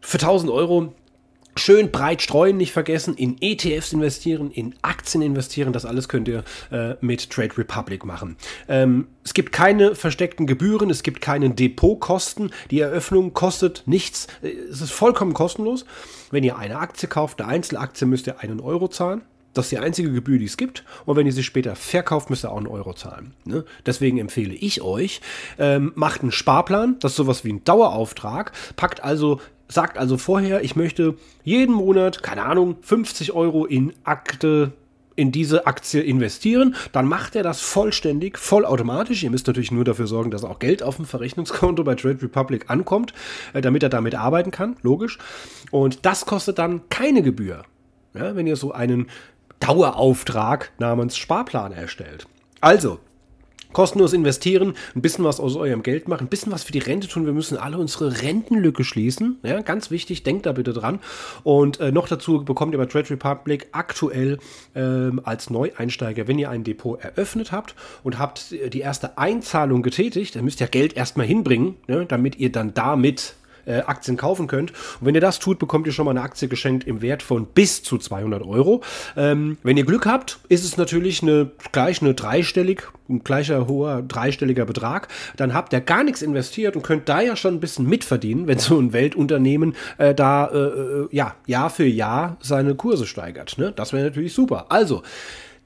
[0.00, 0.94] für 1000 Euro
[1.58, 6.44] Schön breit streuen, nicht vergessen, in ETFs investieren, in Aktien investieren, das alles könnt ihr
[6.70, 8.36] äh, mit Trade Republic machen.
[8.68, 14.50] Ähm, es gibt keine versteckten Gebühren, es gibt keine Depotkosten, die Eröffnung kostet nichts, äh,
[14.70, 15.86] es ist vollkommen kostenlos.
[16.30, 19.22] Wenn ihr eine Aktie kauft, eine Einzelaktie, müsst ihr einen Euro zahlen.
[19.54, 20.84] Das ist die einzige Gebühr, die es gibt.
[21.06, 23.32] Und wenn ihr sie später verkauft, müsst ihr auch einen Euro zahlen.
[23.46, 23.64] Ne?
[23.86, 25.22] Deswegen empfehle ich euch,
[25.58, 30.62] ähm, macht einen Sparplan, das ist sowas wie ein Dauerauftrag, packt also sagt also vorher,
[30.62, 34.72] ich möchte jeden Monat, keine Ahnung, 50 Euro in Akte
[35.16, 39.24] in diese Aktie investieren, dann macht er das vollständig, vollautomatisch.
[39.24, 42.66] Ihr müsst natürlich nur dafür sorgen, dass auch Geld auf dem Verrechnungskonto bei Trade Republic
[42.68, 43.14] ankommt,
[43.54, 45.18] äh, damit er damit arbeiten kann, logisch.
[45.70, 47.62] Und das kostet dann keine Gebühr,
[48.14, 49.08] ja, wenn ihr so einen
[49.58, 52.26] Dauerauftrag namens Sparplan erstellt.
[52.60, 53.00] Also,
[53.76, 57.08] Kostenlos investieren, ein bisschen was aus eurem Geld machen, ein bisschen was für die Rente
[57.08, 57.26] tun.
[57.26, 59.36] Wir müssen alle unsere Rentenlücke schließen.
[59.42, 60.98] Ja, ganz wichtig, denkt da bitte dran.
[61.42, 64.38] Und äh, noch dazu bekommt ihr bei Trade Republic aktuell
[64.74, 70.36] ähm, als Neueinsteiger, wenn ihr ein Depot eröffnet habt und habt die erste Einzahlung getätigt,
[70.36, 73.34] dann müsst ihr Geld erstmal hinbringen, ne, damit ihr dann damit
[73.66, 74.70] äh, Aktien kaufen könnt.
[75.00, 77.46] Und wenn ihr das tut, bekommt ihr schon mal eine Aktie geschenkt im Wert von
[77.46, 78.82] bis zu 200 Euro.
[79.16, 84.02] Ähm, wenn ihr Glück habt, ist es natürlich eine, gleich eine dreistellig, ein gleicher hoher
[84.02, 85.08] dreistelliger Betrag.
[85.36, 88.58] Dann habt ihr gar nichts investiert und könnt da ja schon ein bisschen mitverdienen, wenn
[88.58, 93.58] so ein Weltunternehmen äh, da äh, äh ja, Jahr für Jahr seine Kurse steigert.
[93.58, 93.72] Ne?
[93.74, 94.66] Das wäre natürlich super.
[94.68, 95.02] Also,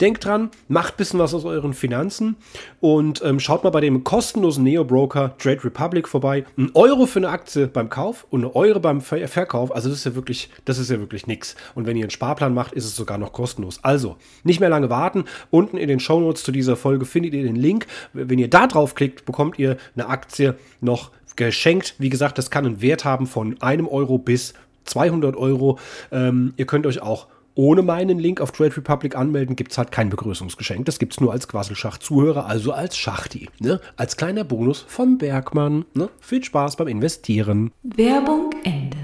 [0.01, 2.37] Denkt dran, macht ein bisschen was aus euren Finanzen
[2.81, 6.47] und ähm, schaut mal bei dem kostenlosen Neo-Broker Trade Republic vorbei.
[6.57, 9.75] Ein Euro für eine Aktie beim Kauf und eine Euro beim Ver Verkauf.
[9.75, 11.55] Also das ist ja wirklich, das ist ja wirklich nix.
[11.75, 13.81] Und wenn ihr einen Sparplan macht, ist es sogar noch kostenlos.
[13.83, 15.25] Also, nicht mehr lange warten.
[15.51, 17.87] Unten in den Shownotes zu dieser Folge findet ihr den Link.
[18.15, 21.97] Wenn ihr da drauf klickt, bekommt ihr eine Aktie noch geschenkt.
[21.99, 25.79] Wie gesagt, das kann einen Wert haben von einem Euro bis 200 Euro.
[26.11, 29.93] Ähm, ihr könnt euch auch ohne meinen Link auf Trade Republic anmelden, gibt es halt
[29.93, 30.85] kein Begrüßungsgeschenk.
[30.87, 33.49] Das gibt es nur als Quasselschacht-Zuhörer, also als Schachti.
[33.59, 33.81] Ne?
[33.97, 35.85] Als kleiner Bonus vom Bergmann.
[35.95, 36.09] Ne?
[36.21, 37.73] Viel Spaß beim Investieren.
[37.83, 38.97] Werbung Ende.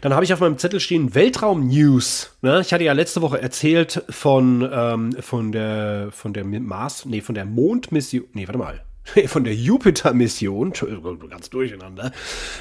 [0.00, 2.38] Dann habe ich auf meinem Zettel stehen Weltraum-News.
[2.42, 2.60] Ne?
[2.60, 7.34] Ich hatte ja letzte Woche erzählt von, ähm, von der, von der Mars, nee, von
[7.34, 8.84] der Mondmission, nee, warte mal,
[9.26, 10.72] von der Jupiter-Mission,
[11.30, 12.12] ganz durcheinander,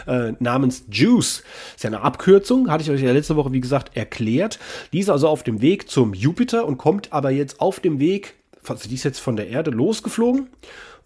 [0.06, 1.44] äh, namens JUICE.
[1.76, 4.60] Ist ja eine Abkürzung, hatte ich euch ja letzte Woche, wie gesagt, erklärt.
[4.94, 8.36] Die ist also auf dem Weg zum Jupiter und kommt aber jetzt auf dem Weg,
[8.90, 10.50] die ist jetzt von der Erde losgeflogen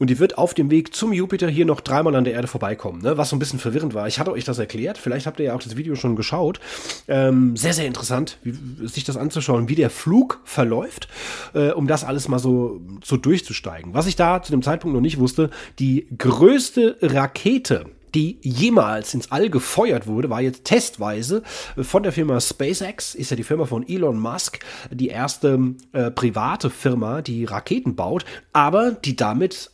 [0.02, 3.04] und die wird auf dem Weg zum Jupiter hier noch dreimal an der Erde vorbeikommen,
[3.04, 3.20] ne?
[3.20, 4.08] was so ein bisschen verwirrend war.
[4.08, 6.60] Ich hatte euch das erklärt, vielleicht habt ihr ja auch das Video schon geschaut.
[7.08, 11.08] Ähm, sehr, sehr interessant, wie, sich das anzuschauen, wie der Flug verläuft,
[11.54, 13.94] äh, um das alles mal so, so durchzusteigen.
[13.94, 17.86] Was ich da zu dem Zeitpunkt noch nicht wusste, die größte Rakete,
[18.16, 21.44] die jemals ins All gefeuert wurde, war jetzt testweise
[21.80, 24.60] von der Firma SpaceX, ist ja die Firma von Elon Musk,
[24.90, 29.71] die erste äh, private Firma, die Raketen baut, aber die damit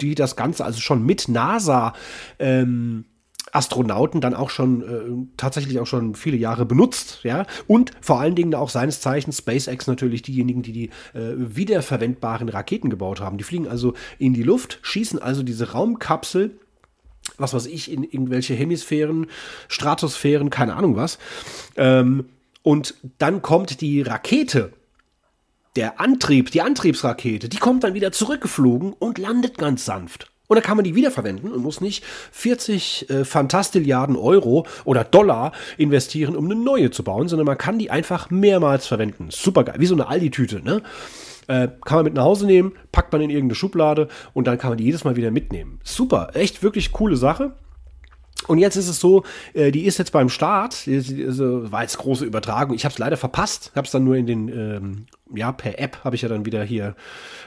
[0.00, 1.94] die das Ganze also schon mit NASA
[2.38, 3.04] ähm,
[3.52, 8.34] Astronauten dann auch schon äh, tatsächlich auch schon viele Jahre benutzt, ja, und vor allen
[8.34, 13.38] Dingen auch seines Zeichens SpaceX natürlich diejenigen, die die äh, wiederverwendbaren Raketen gebaut haben.
[13.38, 16.58] Die fliegen also in die Luft, schießen also diese Raumkapsel
[17.38, 19.28] was weiß ich, in irgendwelche Hemisphären,
[19.68, 21.18] Stratosphären, keine Ahnung was.
[21.74, 22.26] Ähm,
[22.62, 24.72] und dann kommt die Rakete
[25.76, 30.30] der Antrieb, die Antriebsrakete, die kommt dann wieder zurückgeflogen und landet ganz sanft.
[30.46, 35.52] Und dann kann man die wiederverwenden und muss nicht 40 äh, Fantastilliarden Euro oder Dollar
[35.78, 39.28] investieren, um eine neue zu bauen, sondern man kann die einfach mehrmals verwenden.
[39.30, 40.82] Super geil, wie so eine Aldi-Tüte, ne?
[41.46, 44.70] Äh, kann man mit nach Hause nehmen, packt man in irgendeine Schublade und dann kann
[44.70, 45.80] man die jedes Mal wieder mitnehmen.
[45.82, 47.52] Super, echt wirklich coole Sache.
[48.46, 52.24] Und jetzt ist es so, äh, die ist jetzt beim Start, also war jetzt große
[52.24, 52.74] Übertragung.
[52.74, 55.98] Ich habe es leider verpasst, habe es dann nur in den, ähm, ja, per App
[56.04, 56.94] habe ich ja dann wieder hier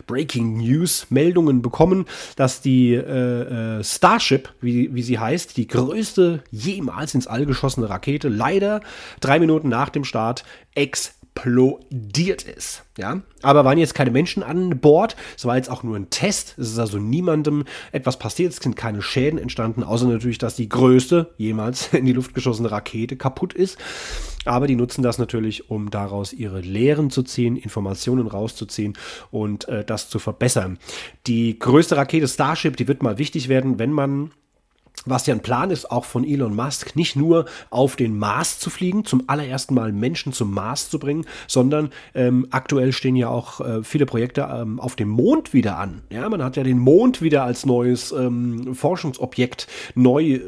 [0.07, 2.05] Breaking News Meldungen bekommen,
[2.35, 7.89] dass die äh, äh, Starship, wie, wie sie heißt, die größte jemals ins All geschossene
[7.89, 8.81] Rakete, leider
[9.19, 10.43] drei Minuten nach dem Start
[10.75, 12.83] ex explodiert ist.
[12.97, 15.15] Ja, aber waren jetzt keine Menschen an Bord.
[15.37, 16.55] Es war jetzt auch nur ein Test.
[16.57, 18.53] Es ist also niemandem etwas passiert.
[18.53, 22.71] Es sind keine Schäden entstanden, außer natürlich, dass die größte jemals in die Luft geschossene
[22.71, 23.77] Rakete kaputt ist.
[24.45, 28.97] Aber die nutzen das natürlich, um daraus ihre Lehren zu ziehen, Informationen rauszuziehen
[29.29, 30.79] und äh, das zu verbessern.
[31.27, 34.31] Die größte Rakete Starship, die wird mal wichtig werden, wenn man
[35.09, 38.69] was ja ein Plan ist, auch von Elon Musk, nicht nur auf den Mars zu
[38.69, 43.61] fliegen, zum allerersten Mal Menschen zum Mars zu bringen, sondern ähm, aktuell stehen ja auch
[43.61, 46.01] äh, viele Projekte ähm, auf dem Mond wieder an.
[46.09, 50.41] Ja, man hat ja den Mond wieder als neues ähm, Forschungsobjekt neu äh,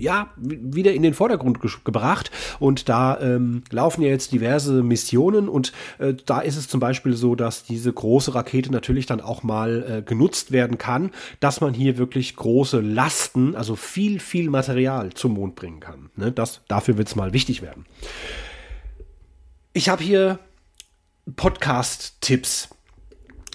[0.00, 2.30] ja, wieder in den Vordergrund ge gebracht.
[2.58, 7.14] Und da ähm, laufen ja jetzt diverse Missionen und äh, da ist es zum Beispiel
[7.14, 11.74] so, dass diese große Rakete natürlich dann auch mal äh, genutzt werden kann, dass man
[11.74, 16.10] hier wirklich große Lasten, also viel, viel Material zum Mond bringen kann.
[16.16, 16.32] Ne?
[16.32, 17.86] Das, dafür wird es mal wichtig werden.
[19.72, 20.38] Ich habe hier
[21.36, 22.68] Podcast-Tipps.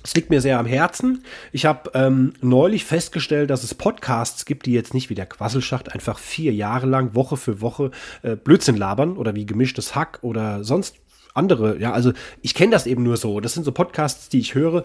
[0.05, 1.23] Es liegt mir sehr am Herzen.
[1.51, 5.91] Ich habe ähm, neulich festgestellt, dass es Podcasts gibt, die jetzt nicht wie der Quasselschacht
[5.91, 7.89] einfach vier Jahre lang Woche für Woche
[8.21, 10.97] äh, Blödsinn labern oder wie gemischtes Hack oder sonst
[11.33, 11.79] andere.
[11.79, 12.13] Ja, also
[12.43, 13.39] ich kenne das eben nur so.
[13.39, 14.83] Das sind so Podcasts, die ich höre.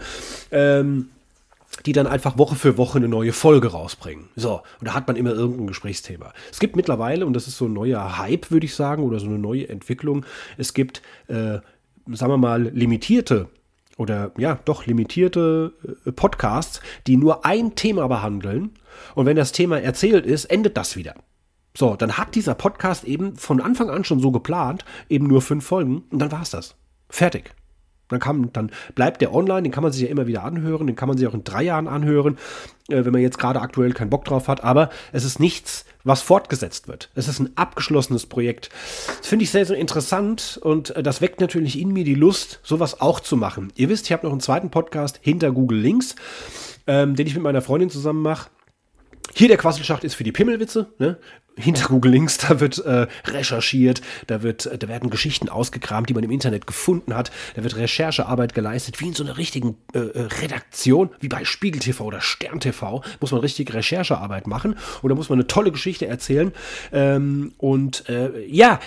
[0.50, 1.10] Ähm,
[1.86, 4.28] die dann einfach Woche für Woche eine neue Folge rausbringen.
[4.34, 6.32] So, und da hat man immer irgendein Gesprächsthema.
[6.50, 9.26] Es gibt mittlerweile, und das ist so ein neuer Hype, würde ich sagen, oder so
[9.26, 10.26] eine neue Entwicklung,
[10.58, 11.60] es gibt, äh,
[12.08, 13.48] sagen wir mal, limitierte
[14.00, 15.74] oder ja, doch limitierte
[16.06, 18.70] äh, Podcasts, die nur ein Thema behandeln.
[19.14, 21.14] Und wenn das Thema erzählt ist, endet das wieder.
[21.76, 25.66] So, dann hat dieser Podcast eben von Anfang an schon so geplant, eben nur fünf
[25.66, 26.76] Folgen und dann war es das.
[27.10, 27.52] Fertig.
[28.10, 30.96] Dann, kann, dann bleibt der online, den kann man sich ja immer wieder anhören, den
[30.96, 32.38] kann man sich auch in drei Jahren anhören,
[32.88, 34.62] äh, wenn man jetzt gerade aktuell keinen Bock drauf hat.
[34.64, 37.10] Aber es ist nichts, was fortgesetzt wird.
[37.14, 38.70] Es ist ein abgeschlossenes Projekt.
[39.18, 42.60] Das finde ich sehr, sehr interessant und äh, das weckt natürlich in mir die Lust,
[42.62, 43.72] sowas auch zu machen.
[43.76, 46.16] Ihr wisst, ich habe noch einen zweiten Podcast hinter Google Links,
[46.86, 48.50] ähm, den ich mit meiner Freundin zusammen mache.
[49.32, 50.92] Hier der Quasselschacht ist für die Pimmelwitze.
[50.98, 51.18] Ne?
[51.60, 56.24] Hinter Google Links, da wird äh, recherchiert, da, wird, da werden Geschichten ausgekramt, die man
[56.24, 60.28] im Internet gefunden hat, da wird Recherchearbeit geleistet, wie in so einer richtigen äh, äh
[60.42, 65.28] Redaktion, wie bei Spiegel TV oder Stern TV, muss man richtig Recherchearbeit machen oder muss
[65.28, 66.52] man eine tolle Geschichte erzählen.
[66.92, 68.80] Ähm, und äh, ja,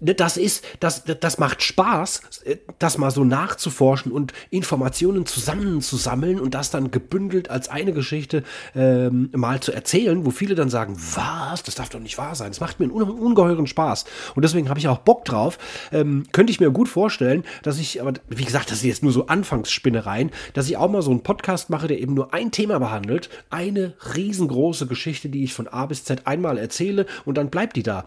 [0.00, 6.54] das ist, das, das macht Spaß, äh, das mal so nachzuforschen und Informationen zusammenzusammeln und
[6.54, 8.42] das dann gebündelt als eine Geschichte
[8.74, 12.50] ähm, mal zu erzählen, wo viele dann sagen, was, das darf doch nicht wahr sein.
[12.50, 14.04] Das macht mir einen ungeheuren Spaß.
[14.34, 15.58] Und deswegen habe ich auch Bock drauf.
[15.92, 19.12] Ähm, könnte ich mir gut vorstellen, dass ich, aber wie gesagt, das ist jetzt nur
[19.12, 22.78] so Anfangsspinnereien, dass ich auch mal so einen Podcast mache, der eben nur ein Thema
[22.78, 23.28] behandelt.
[23.50, 27.82] Eine riesengroße Geschichte, die ich von A bis Z einmal erzähle und dann bleibt die
[27.82, 28.04] da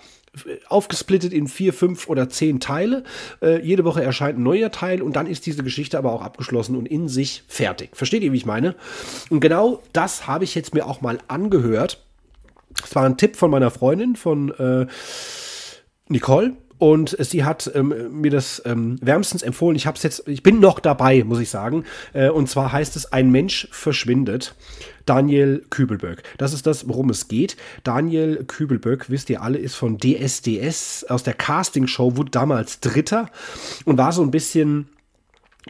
[0.67, 3.03] aufgesplittet in vier, fünf oder zehn Teile.
[3.41, 6.75] Äh, jede Woche erscheint ein neuer Teil und dann ist diese Geschichte aber auch abgeschlossen
[6.75, 7.89] und in sich fertig.
[7.93, 8.75] Versteht ihr, wie ich meine?
[9.29, 12.01] Und genau das habe ich jetzt mir auch mal angehört.
[12.79, 14.87] Das war ein Tipp von meiner Freundin, von äh,
[16.07, 16.53] Nicole.
[16.81, 19.75] Und sie hat ähm, mir das ähm, wärmstens empfohlen.
[19.75, 21.83] Ich habe es jetzt, ich bin noch dabei, muss ich sagen.
[22.11, 24.55] Äh, und zwar heißt es, ein Mensch verschwindet.
[25.05, 26.23] Daniel Kübelböck.
[26.39, 27.55] Das ist das, worum es geht.
[27.83, 33.29] Daniel Kübelböck, wisst ihr alle, ist von DSDS aus der Castingshow, wurde damals Dritter
[33.85, 34.89] und war so ein bisschen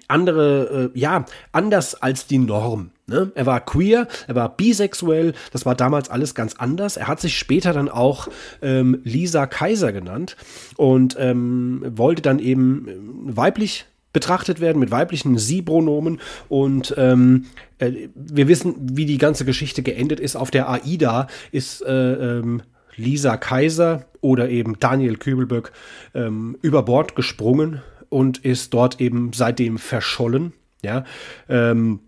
[0.07, 2.90] andere, äh, ja, anders als die Norm.
[3.11, 3.31] Ne?
[3.35, 6.95] Er war queer, er war bisexuell, das war damals alles ganz anders.
[6.95, 8.29] Er hat sich später dann auch
[8.61, 10.37] ähm, Lisa Kaiser genannt
[10.77, 16.19] und ähm, wollte dann eben ähm, weiblich betrachtet werden mit weiblichen Sie-Pronomen
[16.49, 17.45] und ähm,
[17.79, 20.35] äh, wir wissen, wie die ganze Geschichte geendet ist.
[20.35, 22.61] Auf der AIDA ist äh, ähm,
[22.95, 25.71] Lisa Kaiser oder eben Daniel Kübelböck
[26.13, 30.53] ähm, über Bord gesprungen und ist dort eben seitdem verschollen.
[30.83, 31.05] Ja,
[31.47, 31.99] ähm,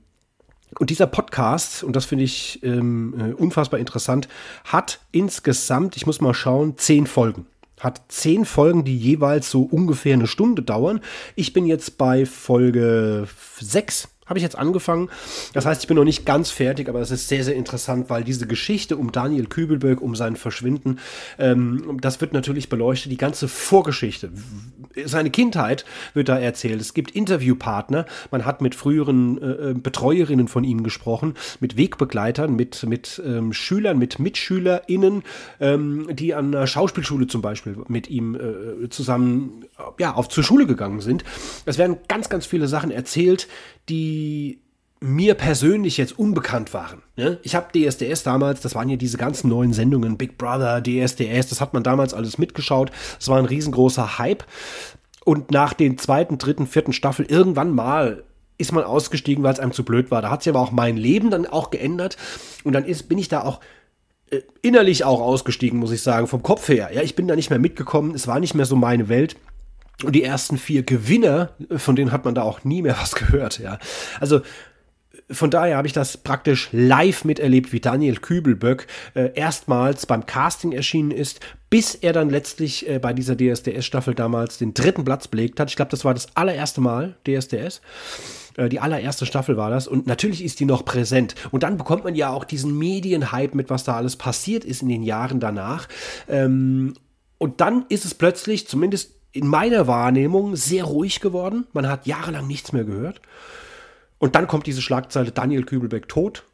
[0.80, 4.28] und dieser Podcast, und das finde ich ähm, äh, unfassbar interessant,
[4.66, 7.46] hat insgesamt, ich muss mal schauen, zehn Folgen
[7.80, 11.02] hat zehn Folgen, die jeweils so ungefähr eine Stunde dauern.
[11.36, 13.28] Ich bin jetzt bei Folge
[13.60, 15.10] sechs habe ich jetzt angefangen.
[15.54, 18.24] Das heißt, ich bin noch nicht ganz fertig, aber es ist sehr, sehr interessant, weil
[18.24, 21.00] diese Geschichte um Daniel Kübelberg, um sein Verschwinden,
[21.38, 24.32] ähm, das wird natürlich beleuchtet, die ganze Vorgeschichte.
[25.06, 26.80] Seine Kindheit wird da erzählt.
[26.80, 28.06] Es gibt Interviewpartner.
[28.32, 33.54] Man hat mit früheren äh, äh, Betreuerinnen von ihm gesprochen, mit Wegbegleitern, mit, mit ähm,
[33.54, 35.24] Schülern, mit MitschülerInnen,
[35.60, 39.66] ähm, die an einer Schauspielschule zum Beispiel mit ihm äh, zusammen
[40.00, 41.24] ja, auf zur Schule gegangen sind.
[41.66, 43.48] Es werden ganz, ganz viele Sachen erzählt,
[43.90, 44.62] die
[45.04, 47.04] mir persönlich jetzt unbekannt waren.
[47.18, 47.38] Ne?
[47.44, 51.60] Ich habe DSDS damals, das waren ja diese ganzen neuen Sendungen, Big Brother, DSDS, das
[51.60, 52.90] hat man damals alles mitgeschaut.
[53.20, 54.46] Das war ein riesengroßer Hype.
[55.26, 58.24] Und nach den zweiten, dritten, vierten Staffel irgendwann mal
[58.58, 60.22] ist man ausgestiegen, weil es einem zu blöd war.
[60.22, 62.18] Da hat sich aber auch mein Leben dann auch geändert.
[62.64, 63.60] Und dann ist, bin ich da auch
[64.30, 66.92] äh, innerlich auch ausgestiegen, muss ich sagen, vom Kopf her.
[66.94, 68.16] Ja, ich bin da nicht mehr mitgekommen.
[68.16, 69.36] Es war nicht mehr so meine Welt.
[70.04, 73.60] Und die ersten vier Gewinner, von denen hat man da auch nie mehr was gehört,
[73.60, 73.80] ja.
[74.20, 74.42] Also
[75.30, 80.72] von daher habe ich das praktisch live miterlebt, wie Daniel Kübelböck äh, erstmals beim Casting
[80.72, 81.40] erschienen ist,
[81.70, 85.70] bis er dann letztlich äh, bei dieser DSDS-Staffel damals den dritten Platz belegt hat.
[85.70, 87.82] Ich glaube, das war das allererste Mal DSDS.
[88.58, 89.88] Äh, die allererste Staffel war das.
[89.88, 91.36] Und natürlich ist die noch präsent.
[91.52, 94.90] Und dann bekommt man ja auch diesen Medienhype mit, was da alles passiert ist in
[94.90, 95.88] den Jahren danach.
[96.28, 96.96] Ähm,
[97.38, 101.66] und dann ist es plötzlich, zumindest in meiner Wahrnehmung, sehr ruhig geworden.
[101.74, 103.20] Man hat jahrelang nichts mehr gehört.
[104.20, 106.46] Und dann kommt diese Schlagzeile Daniel Kübelbeck tot,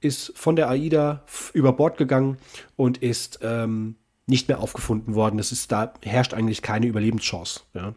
[0.00, 2.38] ist von der AIDA über Bord gegangen
[2.76, 5.38] und ist ähm, nicht mehr aufgefunden worden.
[5.38, 7.60] Es ist, da herrscht eigentlich keine Überlebenschance.
[7.74, 7.94] Ja.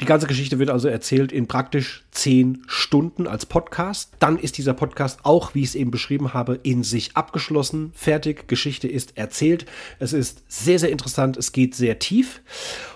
[0.00, 4.12] Die ganze Geschichte wird also erzählt in praktisch zehn Stunden als Podcast.
[4.18, 8.46] Dann ist dieser Podcast auch, wie ich es eben beschrieben habe, in sich abgeschlossen, fertig.
[8.46, 9.64] Geschichte ist erzählt.
[9.98, 11.38] Es ist sehr, sehr interessant.
[11.38, 12.42] Es geht sehr tief.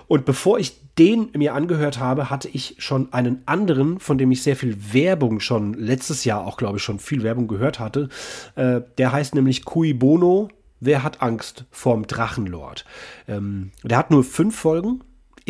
[0.09, 4.43] Und bevor ich den mir angehört habe, hatte ich schon einen anderen, von dem ich
[4.43, 8.11] sehr viel Werbung schon letztes Jahr auch, glaube ich, schon viel Werbung gehört hatte.
[8.57, 10.49] Äh, der heißt nämlich Cui Bono.
[10.81, 12.85] Wer hat Angst vorm Drachenlord?
[13.29, 15.01] Ähm, der hat nur fünf Folgen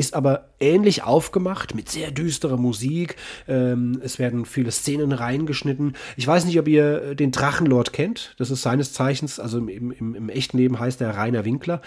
[0.01, 3.17] ist aber ähnlich aufgemacht mit sehr düsterer Musik.
[3.47, 5.95] Ähm, es werden viele Szenen reingeschnitten.
[6.17, 8.35] Ich weiß nicht, ob ihr den Drachenlord kennt.
[8.39, 11.83] Das ist seines Zeichens, also im, im, im echten Leben heißt er Rainer Winkler.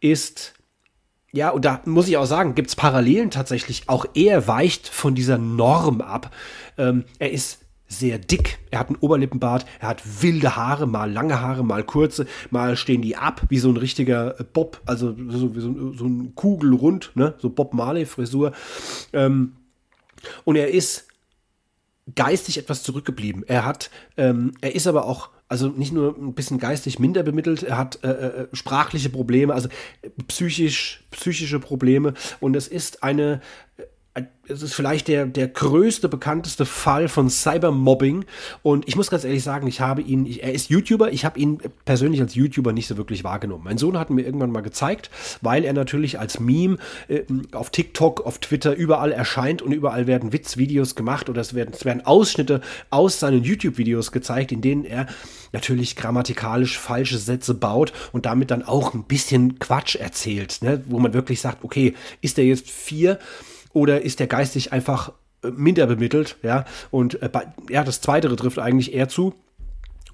[0.00, 0.54] Ist
[1.32, 3.88] ja, und da muss ich auch sagen, gibt es Parallelen tatsächlich.
[3.88, 6.32] Auch er weicht von dieser Norm ab.
[6.78, 7.63] Ähm, er ist
[7.98, 8.58] sehr dick.
[8.70, 13.02] Er hat einen Oberlippenbart, er hat wilde Haare, mal lange Haare, mal kurze, mal stehen
[13.02, 17.34] die ab, wie so ein richtiger äh, Bob, also so, so, so ein Kugelrund, ne?
[17.38, 18.52] so Bob Marley-Frisur.
[19.12, 19.56] Ähm,
[20.44, 21.06] und er ist
[22.14, 23.44] geistig etwas zurückgeblieben.
[23.46, 27.62] Er hat, ähm, er ist aber auch, also nicht nur ein bisschen geistig minder bemittelt,
[27.62, 29.68] er hat äh, äh, sprachliche Probleme, also
[30.28, 33.40] psychisch, psychische Probleme und es ist eine
[34.46, 38.24] es ist vielleicht der, der größte, bekannteste Fall von Cybermobbing.
[38.62, 41.38] Und ich muss ganz ehrlich sagen, ich habe ihn, ich, er ist YouTuber, ich habe
[41.38, 43.64] ihn persönlich als YouTuber nicht so wirklich wahrgenommen.
[43.64, 45.10] Mein Sohn hat mir irgendwann mal gezeigt,
[45.40, 50.32] weil er natürlich als Meme äh, auf TikTok, auf Twitter überall erscheint und überall werden
[50.32, 52.60] Witzvideos gemacht oder es werden, es werden Ausschnitte
[52.90, 55.06] aus seinen YouTube-Videos gezeigt, in denen er
[55.52, 60.82] natürlich grammatikalisch falsche Sätze baut und damit dann auch ein bisschen Quatsch erzählt, ne?
[60.86, 63.18] wo man wirklich sagt, okay, ist er jetzt vier?
[63.74, 65.12] Oder ist der geistig einfach
[65.42, 67.28] äh, minder bemittelt, ja, und äh,
[67.68, 69.34] ja, das Zweite trifft eigentlich eher zu.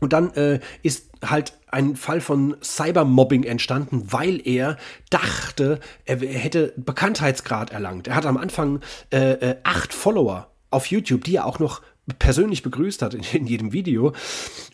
[0.00, 4.78] Und dann äh, ist halt ein Fall von Cybermobbing entstanden, weil er
[5.10, 8.08] dachte, er, er hätte Bekanntheitsgrad erlangt.
[8.08, 8.80] Er hat am Anfang
[9.12, 11.82] äh, äh, acht Follower auf YouTube, die er auch noch
[12.18, 14.12] persönlich begrüßt hat in, in, jedem Video.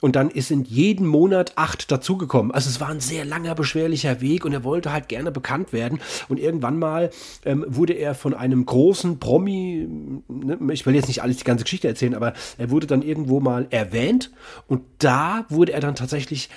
[0.01, 2.53] Und dann ist in jedem Monat acht dazugekommen.
[2.53, 6.01] Also es war ein sehr langer, beschwerlicher Weg und er wollte halt gerne bekannt werden.
[6.29, 7.11] Und irgendwann mal
[7.45, 9.87] ähm, wurde er von einem großen Promi,
[10.29, 13.41] ne, ich will jetzt nicht alles die ganze Geschichte erzählen, aber er wurde dann irgendwo
[13.41, 14.31] mal erwähnt
[14.67, 16.49] und da wurde er dann tatsächlich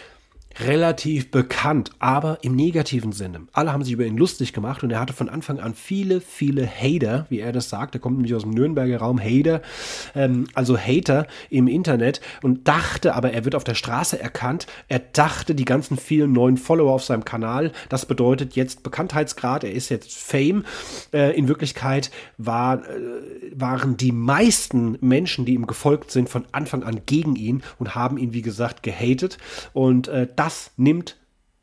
[0.57, 3.41] relativ bekannt, aber im negativen Sinne.
[3.53, 6.67] Alle haben sich über ihn lustig gemacht und er hatte von Anfang an viele, viele
[6.67, 7.95] Hater, wie er das sagt.
[7.95, 9.61] Er kommt nämlich aus dem Nürnberger Raum, Hater,
[10.15, 14.67] ähm, also Hater im Internet und dachte aber, er wird auf der Straße erkannt.
[14.87, 19.71] Er dachte, die ganzen vielen neuen Follower auf seinem Kanal, das bedeutet jetzt Bekanntheitsgrad, er
[19.71, 20.65] ist jetzt Fame.
[21.13, 22.99] Äh, in Wirklichkeit war, äh,
[23.53, 28.17] waren die meisten Menschen, die ihm gefolgt sind, von Anfang an gegen ihn und haben
[28.17, 29.37] ihn, wie gesagt, gehatet.
[29.73, 31.17] Und äh, das nimmt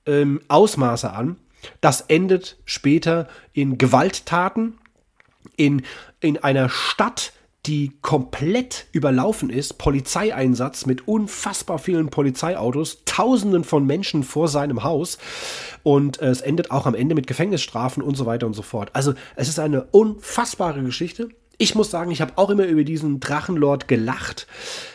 [0.05, 1.39] ähm, Ausmaße an.
[1.81, 4.79] Das endet später in Gewalttaten,
[5.57, 5.83] in,
[6.21, 7.33] in einer Stadt,
[7.65, 15.19] die komplett überlaufen ist, Polizeieinsatz mit unfassbar vielen Polizeiautos, Tausenden von Menschen vor seinem Haus
[15.83, 18.91] und äh, es endet auch am Ende mit Gefängnisstrafen und so weiter und so fort.
[18.93, 21.31] Also es ist eine unfassbare Geschichte.
[21.59, 24.47] Ich muss sagen, ich habe auch immer über diesen Drachenlord gelacht,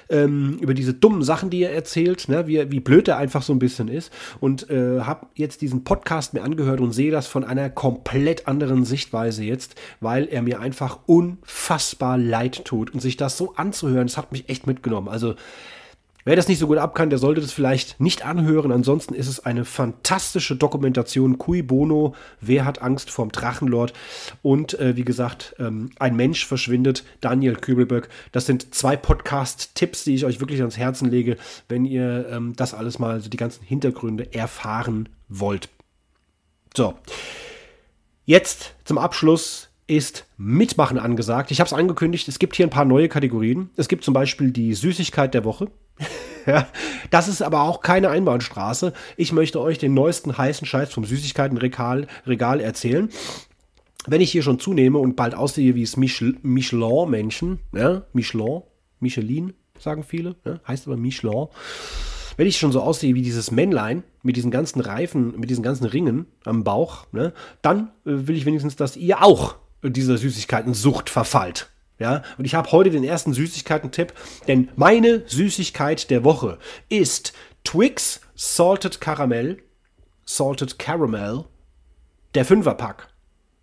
[0.09, 3.51] ähm, über diese dummen Sachen, die er erzählt, ne, wie, wie blöd er einfach so
[3.51, 4.11] ein bisschen ist.
[4.39, 8.85] Und äh, habe jetzt diesen Podcast mir angehört und sehe das von einer komplett anderen
[8.85, 12.93] Sichtweise jetzt, weil er mir einfach unfassbar leid tut.
[12.93, 15.09] Und sich das so anzuhören, das hat mich echt mitgenommen.
[15.09, 15.35] Also
[16.23, 18.71] Wer das nicht so gut abkann, der sollte das vielleicht nicht anhören.
[18.71, 21.39] Ansonsten ist es eine fantastische Dokumentation.
[21.39, 23.93] Cui Bono, wer hat Angst vorm Drachenlord?
[24.43, 28.09] Und äh, wie gesagt, ähm, ein Mensch verschwindet, Daniel Kübelböck.
[28.31, 31.37] Das sind zwei Podcast-Tipps, die ich euch wirklich ans Herzen lege,
[31.69, 35.69] wenn ihr ähm, das alles mal, also die ganzen Hintergründe erfahren wollt.
[36.75, 36.93] So.
[38.25, 41.51] Jetzt zum Abschluss ist Mitmachen angesagt.
[41.51, 43.71] Ich habe es angekündigt, es gibt hier ein paar neue Kategorien.
[43.75, 45.69] Es gibt zum Beispiel die Süßigkeit der Woche.
[47.11, 48.93] Das ist aber auch keine Einbahnstraße.
[49.17, 53.09] Ich möchte euch den neuesten heißen Scheiß vom Süßigkeitenregal Regal erzählen.
[54.07, 58.61] Wenn ich hier schon zunehme und bald aussehe wie es Michelin-Menschen, ja, Michelin,
[58.99, 61.47] Michelin, sagen viele, ja, heißt aber Michelin.
[62.37, 65.85] Wenn ich schon so aussehe wie dieses Männlein mit diesen ganzen Reifen, mit diesen ganzen
[65.85, 71.70] Ringen am Bauch, ne, dann äh, will ich wenigstens, dass ihr auch dieser Süßigkeiten-Sucht verfallt.
[72.01, 74.13] Ja, und ich habe heute den ersten Süßigkeiten-Tipp,
[74.47, 76.57] denn meine Süßigkeit der Woche
[76.89, 77.31] ist
[77.63, 79.61] Twix Salted Caramel,
[80.25, 81.45] Salted Caramel,
[82.33, 83.09] der Fünferpack.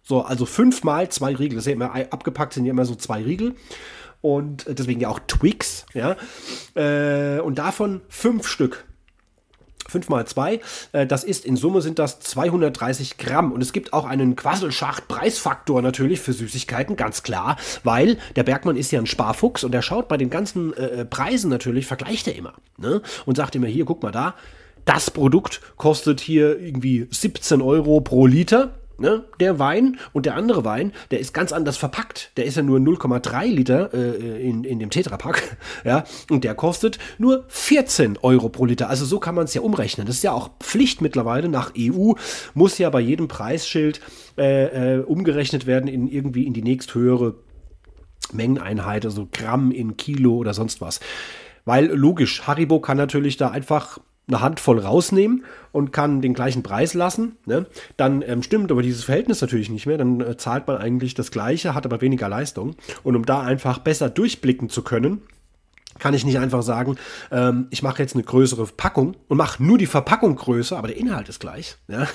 [0.04, 1.56] So, also fünfmal zwei Riegel.
[1.56, 3.56] Das ja immer abgepackt, sind ja immer so zwei Riegel.
[4.20, 6.14] Und deswegen ja auch Twix, ja.
[6.76, 8.86] Äh, und davon fünf Stück.
[9.88, 10.60] 5 mal 2,
[10.92, 13.52] äh, das ist in Summe sind das 230 Gramm.
[13.52, 18.92] Und es gibt auch einen Quasselschacht-Preisfaktor natürlich für Süßigkeiten, ganz klar, weil der Bergmann ist
[18.92, 22.54] ja ein Sparfuchs und der schaut bei den ganzen äh, Preisen natürlich, vergleicht er immer.
[22.76, 23.02] Ne?
[23.26, 24.34] Und sagt immer, hier, guck mal da,
[24.84, 30.64] das Produkt kostet hier irgendwie 17 Euro pro Liter ne, der Wein und der andere
[30.64, 32.32] Wein, der ist ganz anders verpackt.
[32.36, 36.98] Der ist ja nur 0,3 Liter äh, in, in dem Tetrapack, ja, und der kostet
[37.18, 38.88] nur 14 Euro pro Liter.
[38.88, 40.06] Also so kann man es ja umrechnen.
[40.06, 42.12] Das ist ja auch Pflicht mittlerweile nach EU,
[42.54, 44.00] muss ja bei jedem Preisschild
[44.36, 47.36] äh, äh, umgerechnet werden in irgendwie in die nächsthöhere
[48.32, 51.00] Mengeneinheit, also Gramm in Kilo oder sonst was.
[51.64, 56.94] Weil logisch, Haribo kann natürlich da einfach eine Handvoll rausnehmen und kann den gleichen Preis
[56.94, 57.66] lassen, ne?
[57.96, 59.98] dann ähm, stimmt aber dieses Verhältnis natürlich nicht mehr.
[59.98, 62.76] Dann äh, zahlt man eigentlich das Gleiche, hat aber weniger Leistung.
[63.02, 65.22] Und um da einfach besser durchblicken zu können,
[65.98, 66.96] kann ich nicht einfach sagen,
[67.30, 70.96] ähm, ich mache jetzt eine größere Packung und mache nur die Verpackung größer, aber der
[70.96, 71.76] Inhalt ist gleich.
[71.88, 72.06] Ja?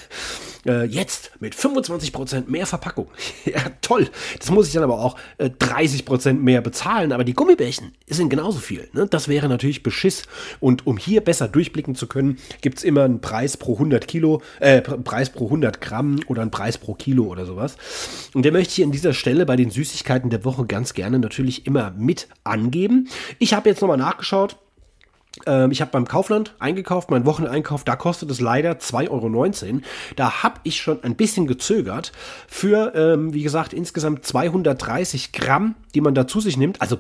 [0.66, 3.08] Äh, jetzt mit 25% mehr Verpackung.
[3.46, 4.10] ja, toll.
[4.40, 8.60] Das muss ich dann aber auch äh, 30% mehr bezahlen, aber die Gummibärchen sind genauso
[8.60, 8.88] viel.
[8.94, 9.08] Ne?
[9.08, 10.24] Das wäre natürlich Beschiss.
[10.60, 14.42] Und um hier besser durchblicken zu können, gibt es immer einen Preis pro 100 Kilo,
[14.60, 17.76] äh, Preis pro 100 Gramm oder einen Preis pro Kilo oder sowas.
[18.34, 21.66] Und der möchte ich an dieser Stelle bei den Süßigkeiten der Woche ganz gerne natürlich
[21.66, 23.10] immer mit angeben.
[23.40, 24.58] Ich habe jetzt nochmal nachgeschaut.
[25.46, 29.82] Ähm, ich habe beim Kaufland eingekauft, mein Wocheneinkauf, da kostet es leider 2,19 Euro.
[30.16, 32.12] Da habe ich schon ein bisschen gezögert
[32.48, 36.98] für, ähm, wie gesagt, insgesamt 230 Gramm, die man da zu sich nimmt, also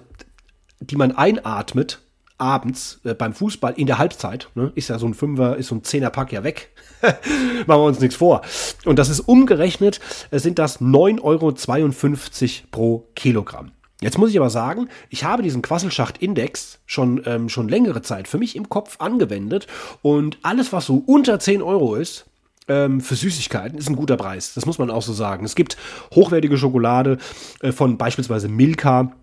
[0.79, 2.01] die man einatmet
[2.37, 4.49] abends äh, beim Fußball in der Halbzeit.
[4.55, 4.71] Ne?
[4.75, 6.71] Ist ja so ein Fünfer, ist so ein Zehnerpack ja weg.
[7.01, 8.41] Machen wir uns nichts vor.
[8.85, 9.99] Und das ist umgerechnet,
[10.31, 13.71] äh, sind das 9,52 Euro pro Kilogramm.
[14.03, 18.37] Jetzt muss ich aber sagen, ich habe diesen Quasselschacht-Index schon, ähm, schon längere Zeit für
[18.37, 19.67] mich im Kopf angewendet
[20.01, 22.25] und alles, was so unter 10 Euro ist,
[22.67, 24.53] ähm, für Süßigkeiten ist ein guter Preis.
[24.53, 25.45] Das muss man auch so sagen.
[25.45, 25.77] Es gibt
[26.13, 27.17] hochwertige Schokolade
[27.61, 29.13] äh, von beispielsweise Milka.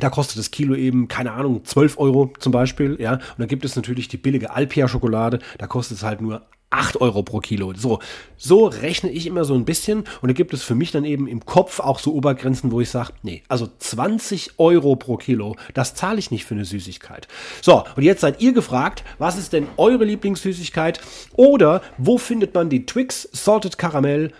[0.00, 3.14] Da kostet das Kilo eben, keine Ahnung, 12 Euro zum Beispiel, ja.
[3.14, 7.22] Und dann gibt es natürlich die billige Alpia-Schokolade, da kostet es halt nur 8 Euro
[7.22, 7.72] pro Kilo.
[7.74, 7.98] So,
[8.36, 11.26] so rechne ich immer so ein bisschen und da gibt es für mich dann eben
[11.26, 15.94] im Kopf auch so Obergrenzen, wo ich sage, nee, also 20 Euro pro Kilo, das
[15.94, 17.26] zahle ich nicht für eine Süßigkeit.
[17.60, 21.00] So, und jetzt seid ihr gefragt, was ist denn eure Lieblingssüßigkeit
[21.32, 24.32] oder wo findet man die Twix Salted Caramel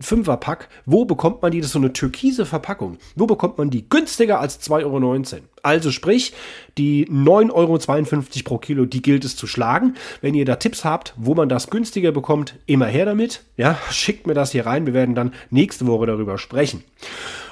[0.00, 1.58] Fünferpack, wo bekommt man die?
[1.58, 2.98] Das ist so eine türkise Verpackung.
[3.16, 5.42] Wo bekommt man die günstiger als 2,19 Euro?
[5.62, 6.34] Also sprich,
[6.76, 9.94] die 9,52 Euro pro Kilo, die gilt es zu schlagen.
[10.20, 13.42] Wenn ihr da Tipps habt, wo man das günstiger bekommt, immer her damit.
[13.56, 14.86] Ja, schickt mir das hier rein.
[14.86, 16.84] Wir werden dann nächste Woche darüber sprechen.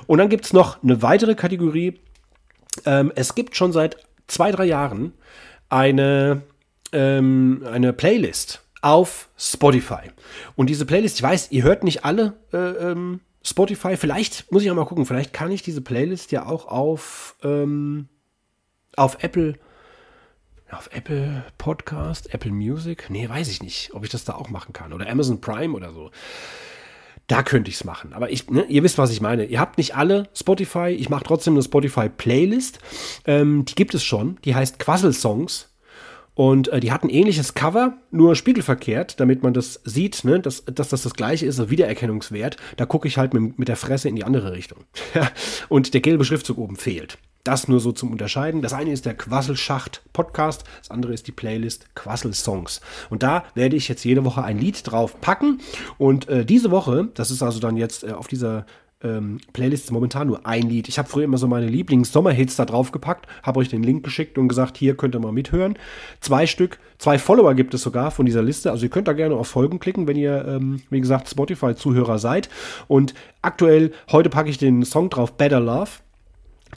[0.07, 1.99] Und dann gibt es noch eine weitere Kategorie.
[2.85, 3.97] Ähm, es gibt schon seit
[4.29, 5.15] zwei, drei Jahren
[5.69, 6.43] eine,
[6.93, 10.13] ähm, eine Playlist auf Spotify.
[10.55, 13.97] Und diese Playlist, ich weiß, ihr hört nicht alle äh, ähm, Spotify.
[13.97, 18.09] Vielleicht muss ich auch mal gucken, vielleicht kann ich diese Playlist ja auch auf, ähm,
[18.95, 19.55] auf Apple,
[20.71, 23.11] auf Apple Podcast, Apple Music.
[23.11, 24.93] Nee, weiß ich nicht, ob ich das da auch machen kann.
[24.93, 26.13] Oder Amazon Prime oder so.
[27.27, 28.13] Da könnte ich es machen.
[28.13, 29.47] Aber ich, ne, ihr wisst, was ich meine.
[29.47, 30.91] Ihr habt nicht alle Spotify.
[30.91, 32.79] Ich mache trotzdem eine Spotify-Playlist.
[33.25, 34.39] Ähm, die gibt es schon.
[34.45, 35.71] Die heißt Quassel Songs.
[36.37, 40.65] Und äh, die hat ein ähnliches Cover, nur spiegelverkehrt, damit man das sieht, ne, dass,
[40.67, 42.59] dass das das gleiche ist, so Wiedererkennungswert.
[42.77, 44.85] Da gucke ich halt mit, mit der Fresse in die andere Richtung.
[45.71, 47.17] und der gelbe Schriftzug oben fehlt.
[47.43, 48.61] Das nur so zum Unterscheiden.
[48.61, 52.83] Das eine ist der Quasselschacht Podcast, das andere ist die Playlist Quassel Songs.
[53.09, 55.61] Und da werde ich jetzt jede Woche ein Lied drauf packen.
[55.97, 58.67] Und äh, diese Woche, das ist also dann jetzt äh, auf dieser
[59.03, 60.89] ähm, Playlist momentan nur ein Lied.
[60.89, 64.39] Ich habe früher immer so meine Lieblings-Sommerhits da drauf gepackt, habe euch den Link geschickt
[64.39, 65.79] und gesagt, hier könnt ihr mal mithören.
[66.21, 68.71] Zwei Stück, zwei Follower gibt es sogar von dieser Liste.
[68.71, 72.49] Also ihr könnt da gerne auf Folgen klicken, wenn ihr, ähm, wie gesagt, Spotify-Zuhörer seid.
[72.89, 75.91] Und aktuell, heute packe ich den Song drauf, Better Love.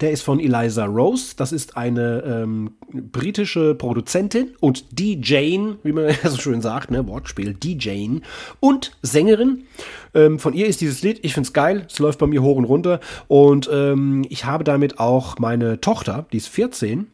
[0.02, 1.34] Der ist von Eliza Rose.
[1.36, 7.54] Das ist eine ähm, britische Produzentin und DJ, wie man so schön sagt, ne, Wortspiel,
[7.54, 8.20] DJ
[8.60, 9.66] und Sängerin.
[10.14, 12.58] Ähm, von ihr ist dieses Lied, ich finde es geil, es läuft bei mir hoch
[12.58, 17.08] und runter und ähm, ich habe damit auch meine Tochter, die ist 14,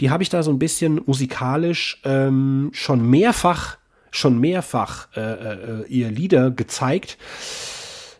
[0.00, 3.78] die habe ich da so ein bisschen musikalisch ähm, schon mehrfach,
[4.10, 7.18] schon mehrfach äh, äh, ihr Lieder gezeigt.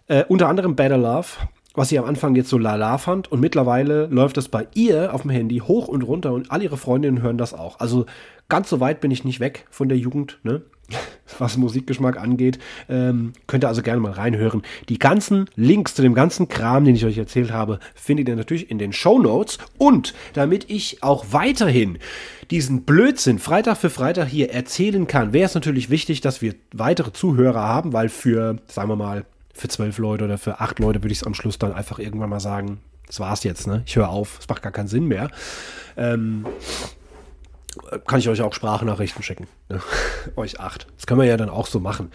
[0.06, 1.28] Äh, unter anderem Better Love
[1.74, 5.22] was sie am Anfang jetzt so lala fand und mittlerweile läuft das bei ihr auf
[5.22, 7.80] dem Handy hoch und runter und all ihre Freundinnen hören das auch.
[7.80, 8.06] Also
[8.48, 10.62] ganz so weit bin ich nicht weg von der Jugend, ne?
[11.38, 12.58] was Musikgeschmack angeht.
[12.88, 14.62] Ähm, könnt ihr also gerne mal reinhören.
[14.88, 18.70] Die ganzen Links zu dem ganzen Kram, den ich euch erzählt habe, findet ihr natürlich
[18.70, 19.58] in den Show Notes.
[19.78, 21.98] Und damit ich auch weiterhin
[22.50, 27.12] diesen Blödsinn Freitag für Freitag hier erzählen kann, wäre es natürlich wichtig, dass wir weitere
[27.12, 31.12] Zuhörer haben, weil für, sagen wir mal, für zwölf Leute oder für acht Leute würde
[31.12, 33.82] ich es am Schluss dann einfach irgendwann mal sagen, das war's jetzt, ne?
[33.86, 35.30] Ich höre auf, es macht gar keinen Sinn mehr.
[35.96, 36.46] Ähm,
[38.06, 39.46] kann ich euch auch Sprachnachrichten schicken.
[39.68, 39.80] Ne?
[40.36, 40.86] euch acht.
[40.96, 42.10] Das können wir ja dann auch so machen.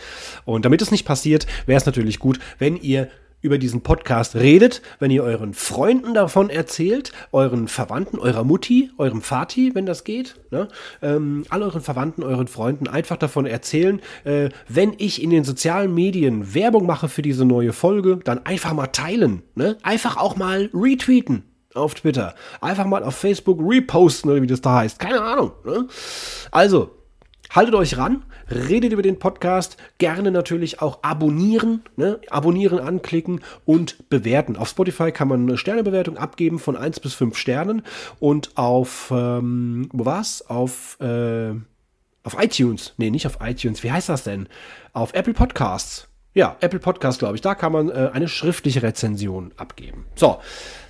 [0.45, 3.09] Und damit es nicht passiert, wäre es natürlich gut, wenn ihr
[3.41, 9.21] über diesen Podcast redet, wenn ihr euren Freunden davon erzählt, euren Verwandten, eurer Mutti, eurem
[9.21, 10.67] Vati, wenn das geht, ne?
[11.01, 15.93] ähm, all euren Verwandten, euren Freunden einfach davon erzählen, äh, wenn ich in den sozialen
[15.93, 19.77] Medien Werbung mache für diese neue Folge, dann einfach mal teilen, ne?
[19.83, 22.33] einfach auch mal retweeten auf Twitter.
[22.59, 24.99] Einfach mal auf Facebook reposten oder wie das da heißt.
[24.99, 25.51] Keine Ahnung.
[25.63, 25.87] Ne?
[26.51, 26.91] Also,
[27.49, 32.19] haltet euch ran, redet über den Podcast, gerne natürlich auch abonnieren, ne?
[32.29, 34.55] abonnieren, anklicken und bewerten.
[34.55, 37.83] Auf Spotify kann man eine Sternebewertung abgeben von 1 bis 5 Sternen
[38.19, 40.43] und auf, ähm, wo war's?
[40.47, 41.53] Auf, äh,
[42.23, 44.47] auf iTunes, nee, nicht auf iTunes, wie heißt das denn?
[44.93, 46.07] Auf Apple Podcasts
[46.37, 47.41] ja, Apple Podcast, glaube ich.
[47.41, 50.05] Da kann man äh, eine schriftliche Rezension abgeben.
[50.15, 50.37] So,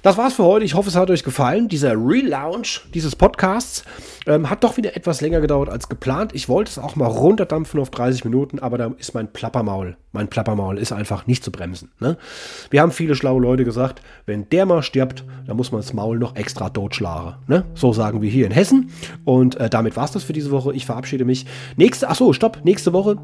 [0.02, 0.66] das war's für heute.
[0.66, 1.70] Ich hoffe, es hat euch gefallen.
[1.70, 3.86] Dieser Relaunch dieses Podcasts
[4.26, 6.36] ähm, hat doch wieder etwas länger gedauert als geplant.
[6.36, 9.96] Ich wollte es auch mal runterdampfen auf 30 Minuten, aber da ist mein Plappermaul.
[10.12, 11.92] Mein Plappermaul ist einfach nicht zu bremsen.
[12.00, 12.18] Ne?
[12.70, 16.20] Wir haben viele schlaue Leute gesagt, wenn der mal stirbt, dann muss man das Maul
[16.20, 17.36] noch extra totschlagen.
[17.48, 17.64] Ne?
[17.74, 18.92] So sagen wir hier in Hessen.
[19.24, 20.74] Und äh, damit war's das für diese Woche.
[20.74, 21.46] Ich verabschiede mich.
[21.78, 23.18] Nächste, achso, stopp, nächste Woche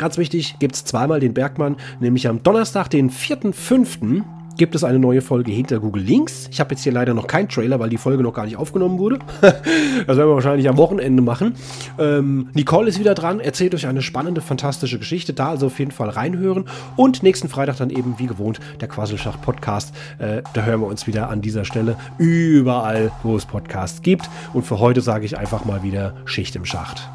[0.00, 4.24] Ganz wichtig, gibt es zweimal den Bergmann, nämlich am Donnerstag, den 4.5.,
[4.56, 6.48] gibt es eine neue Folge hinter Google Links.
[6.50, 8.98] Ich habe jetzt hier leider noch keinen Trailer, weil die Folge noch gar nicht aufgenommen
[8.98, 9.18] wurde.
[9.42, 11.54] das werden wir wahrscheinlich am Wochenende machen.
[11.98, 15.34] Ähm, Nicole ist wieder dran, erzählt euch eine spannende, fantastische Geschichte.
[15.34, 16.64] Da also auf jeden Fall reinhören.
[16.96, 19.94] Und nächsten Freitag dann eben, wie gewohnt, der Quasselschacht Podcast.
[20.18, 24.30] Äh, da hören wir uns wieder an dieser Stelle überall, wo es Podcasts gibt.
[24.54, 27.10] Und für heute sage ich einfach mal wieder Schicht im Schacht.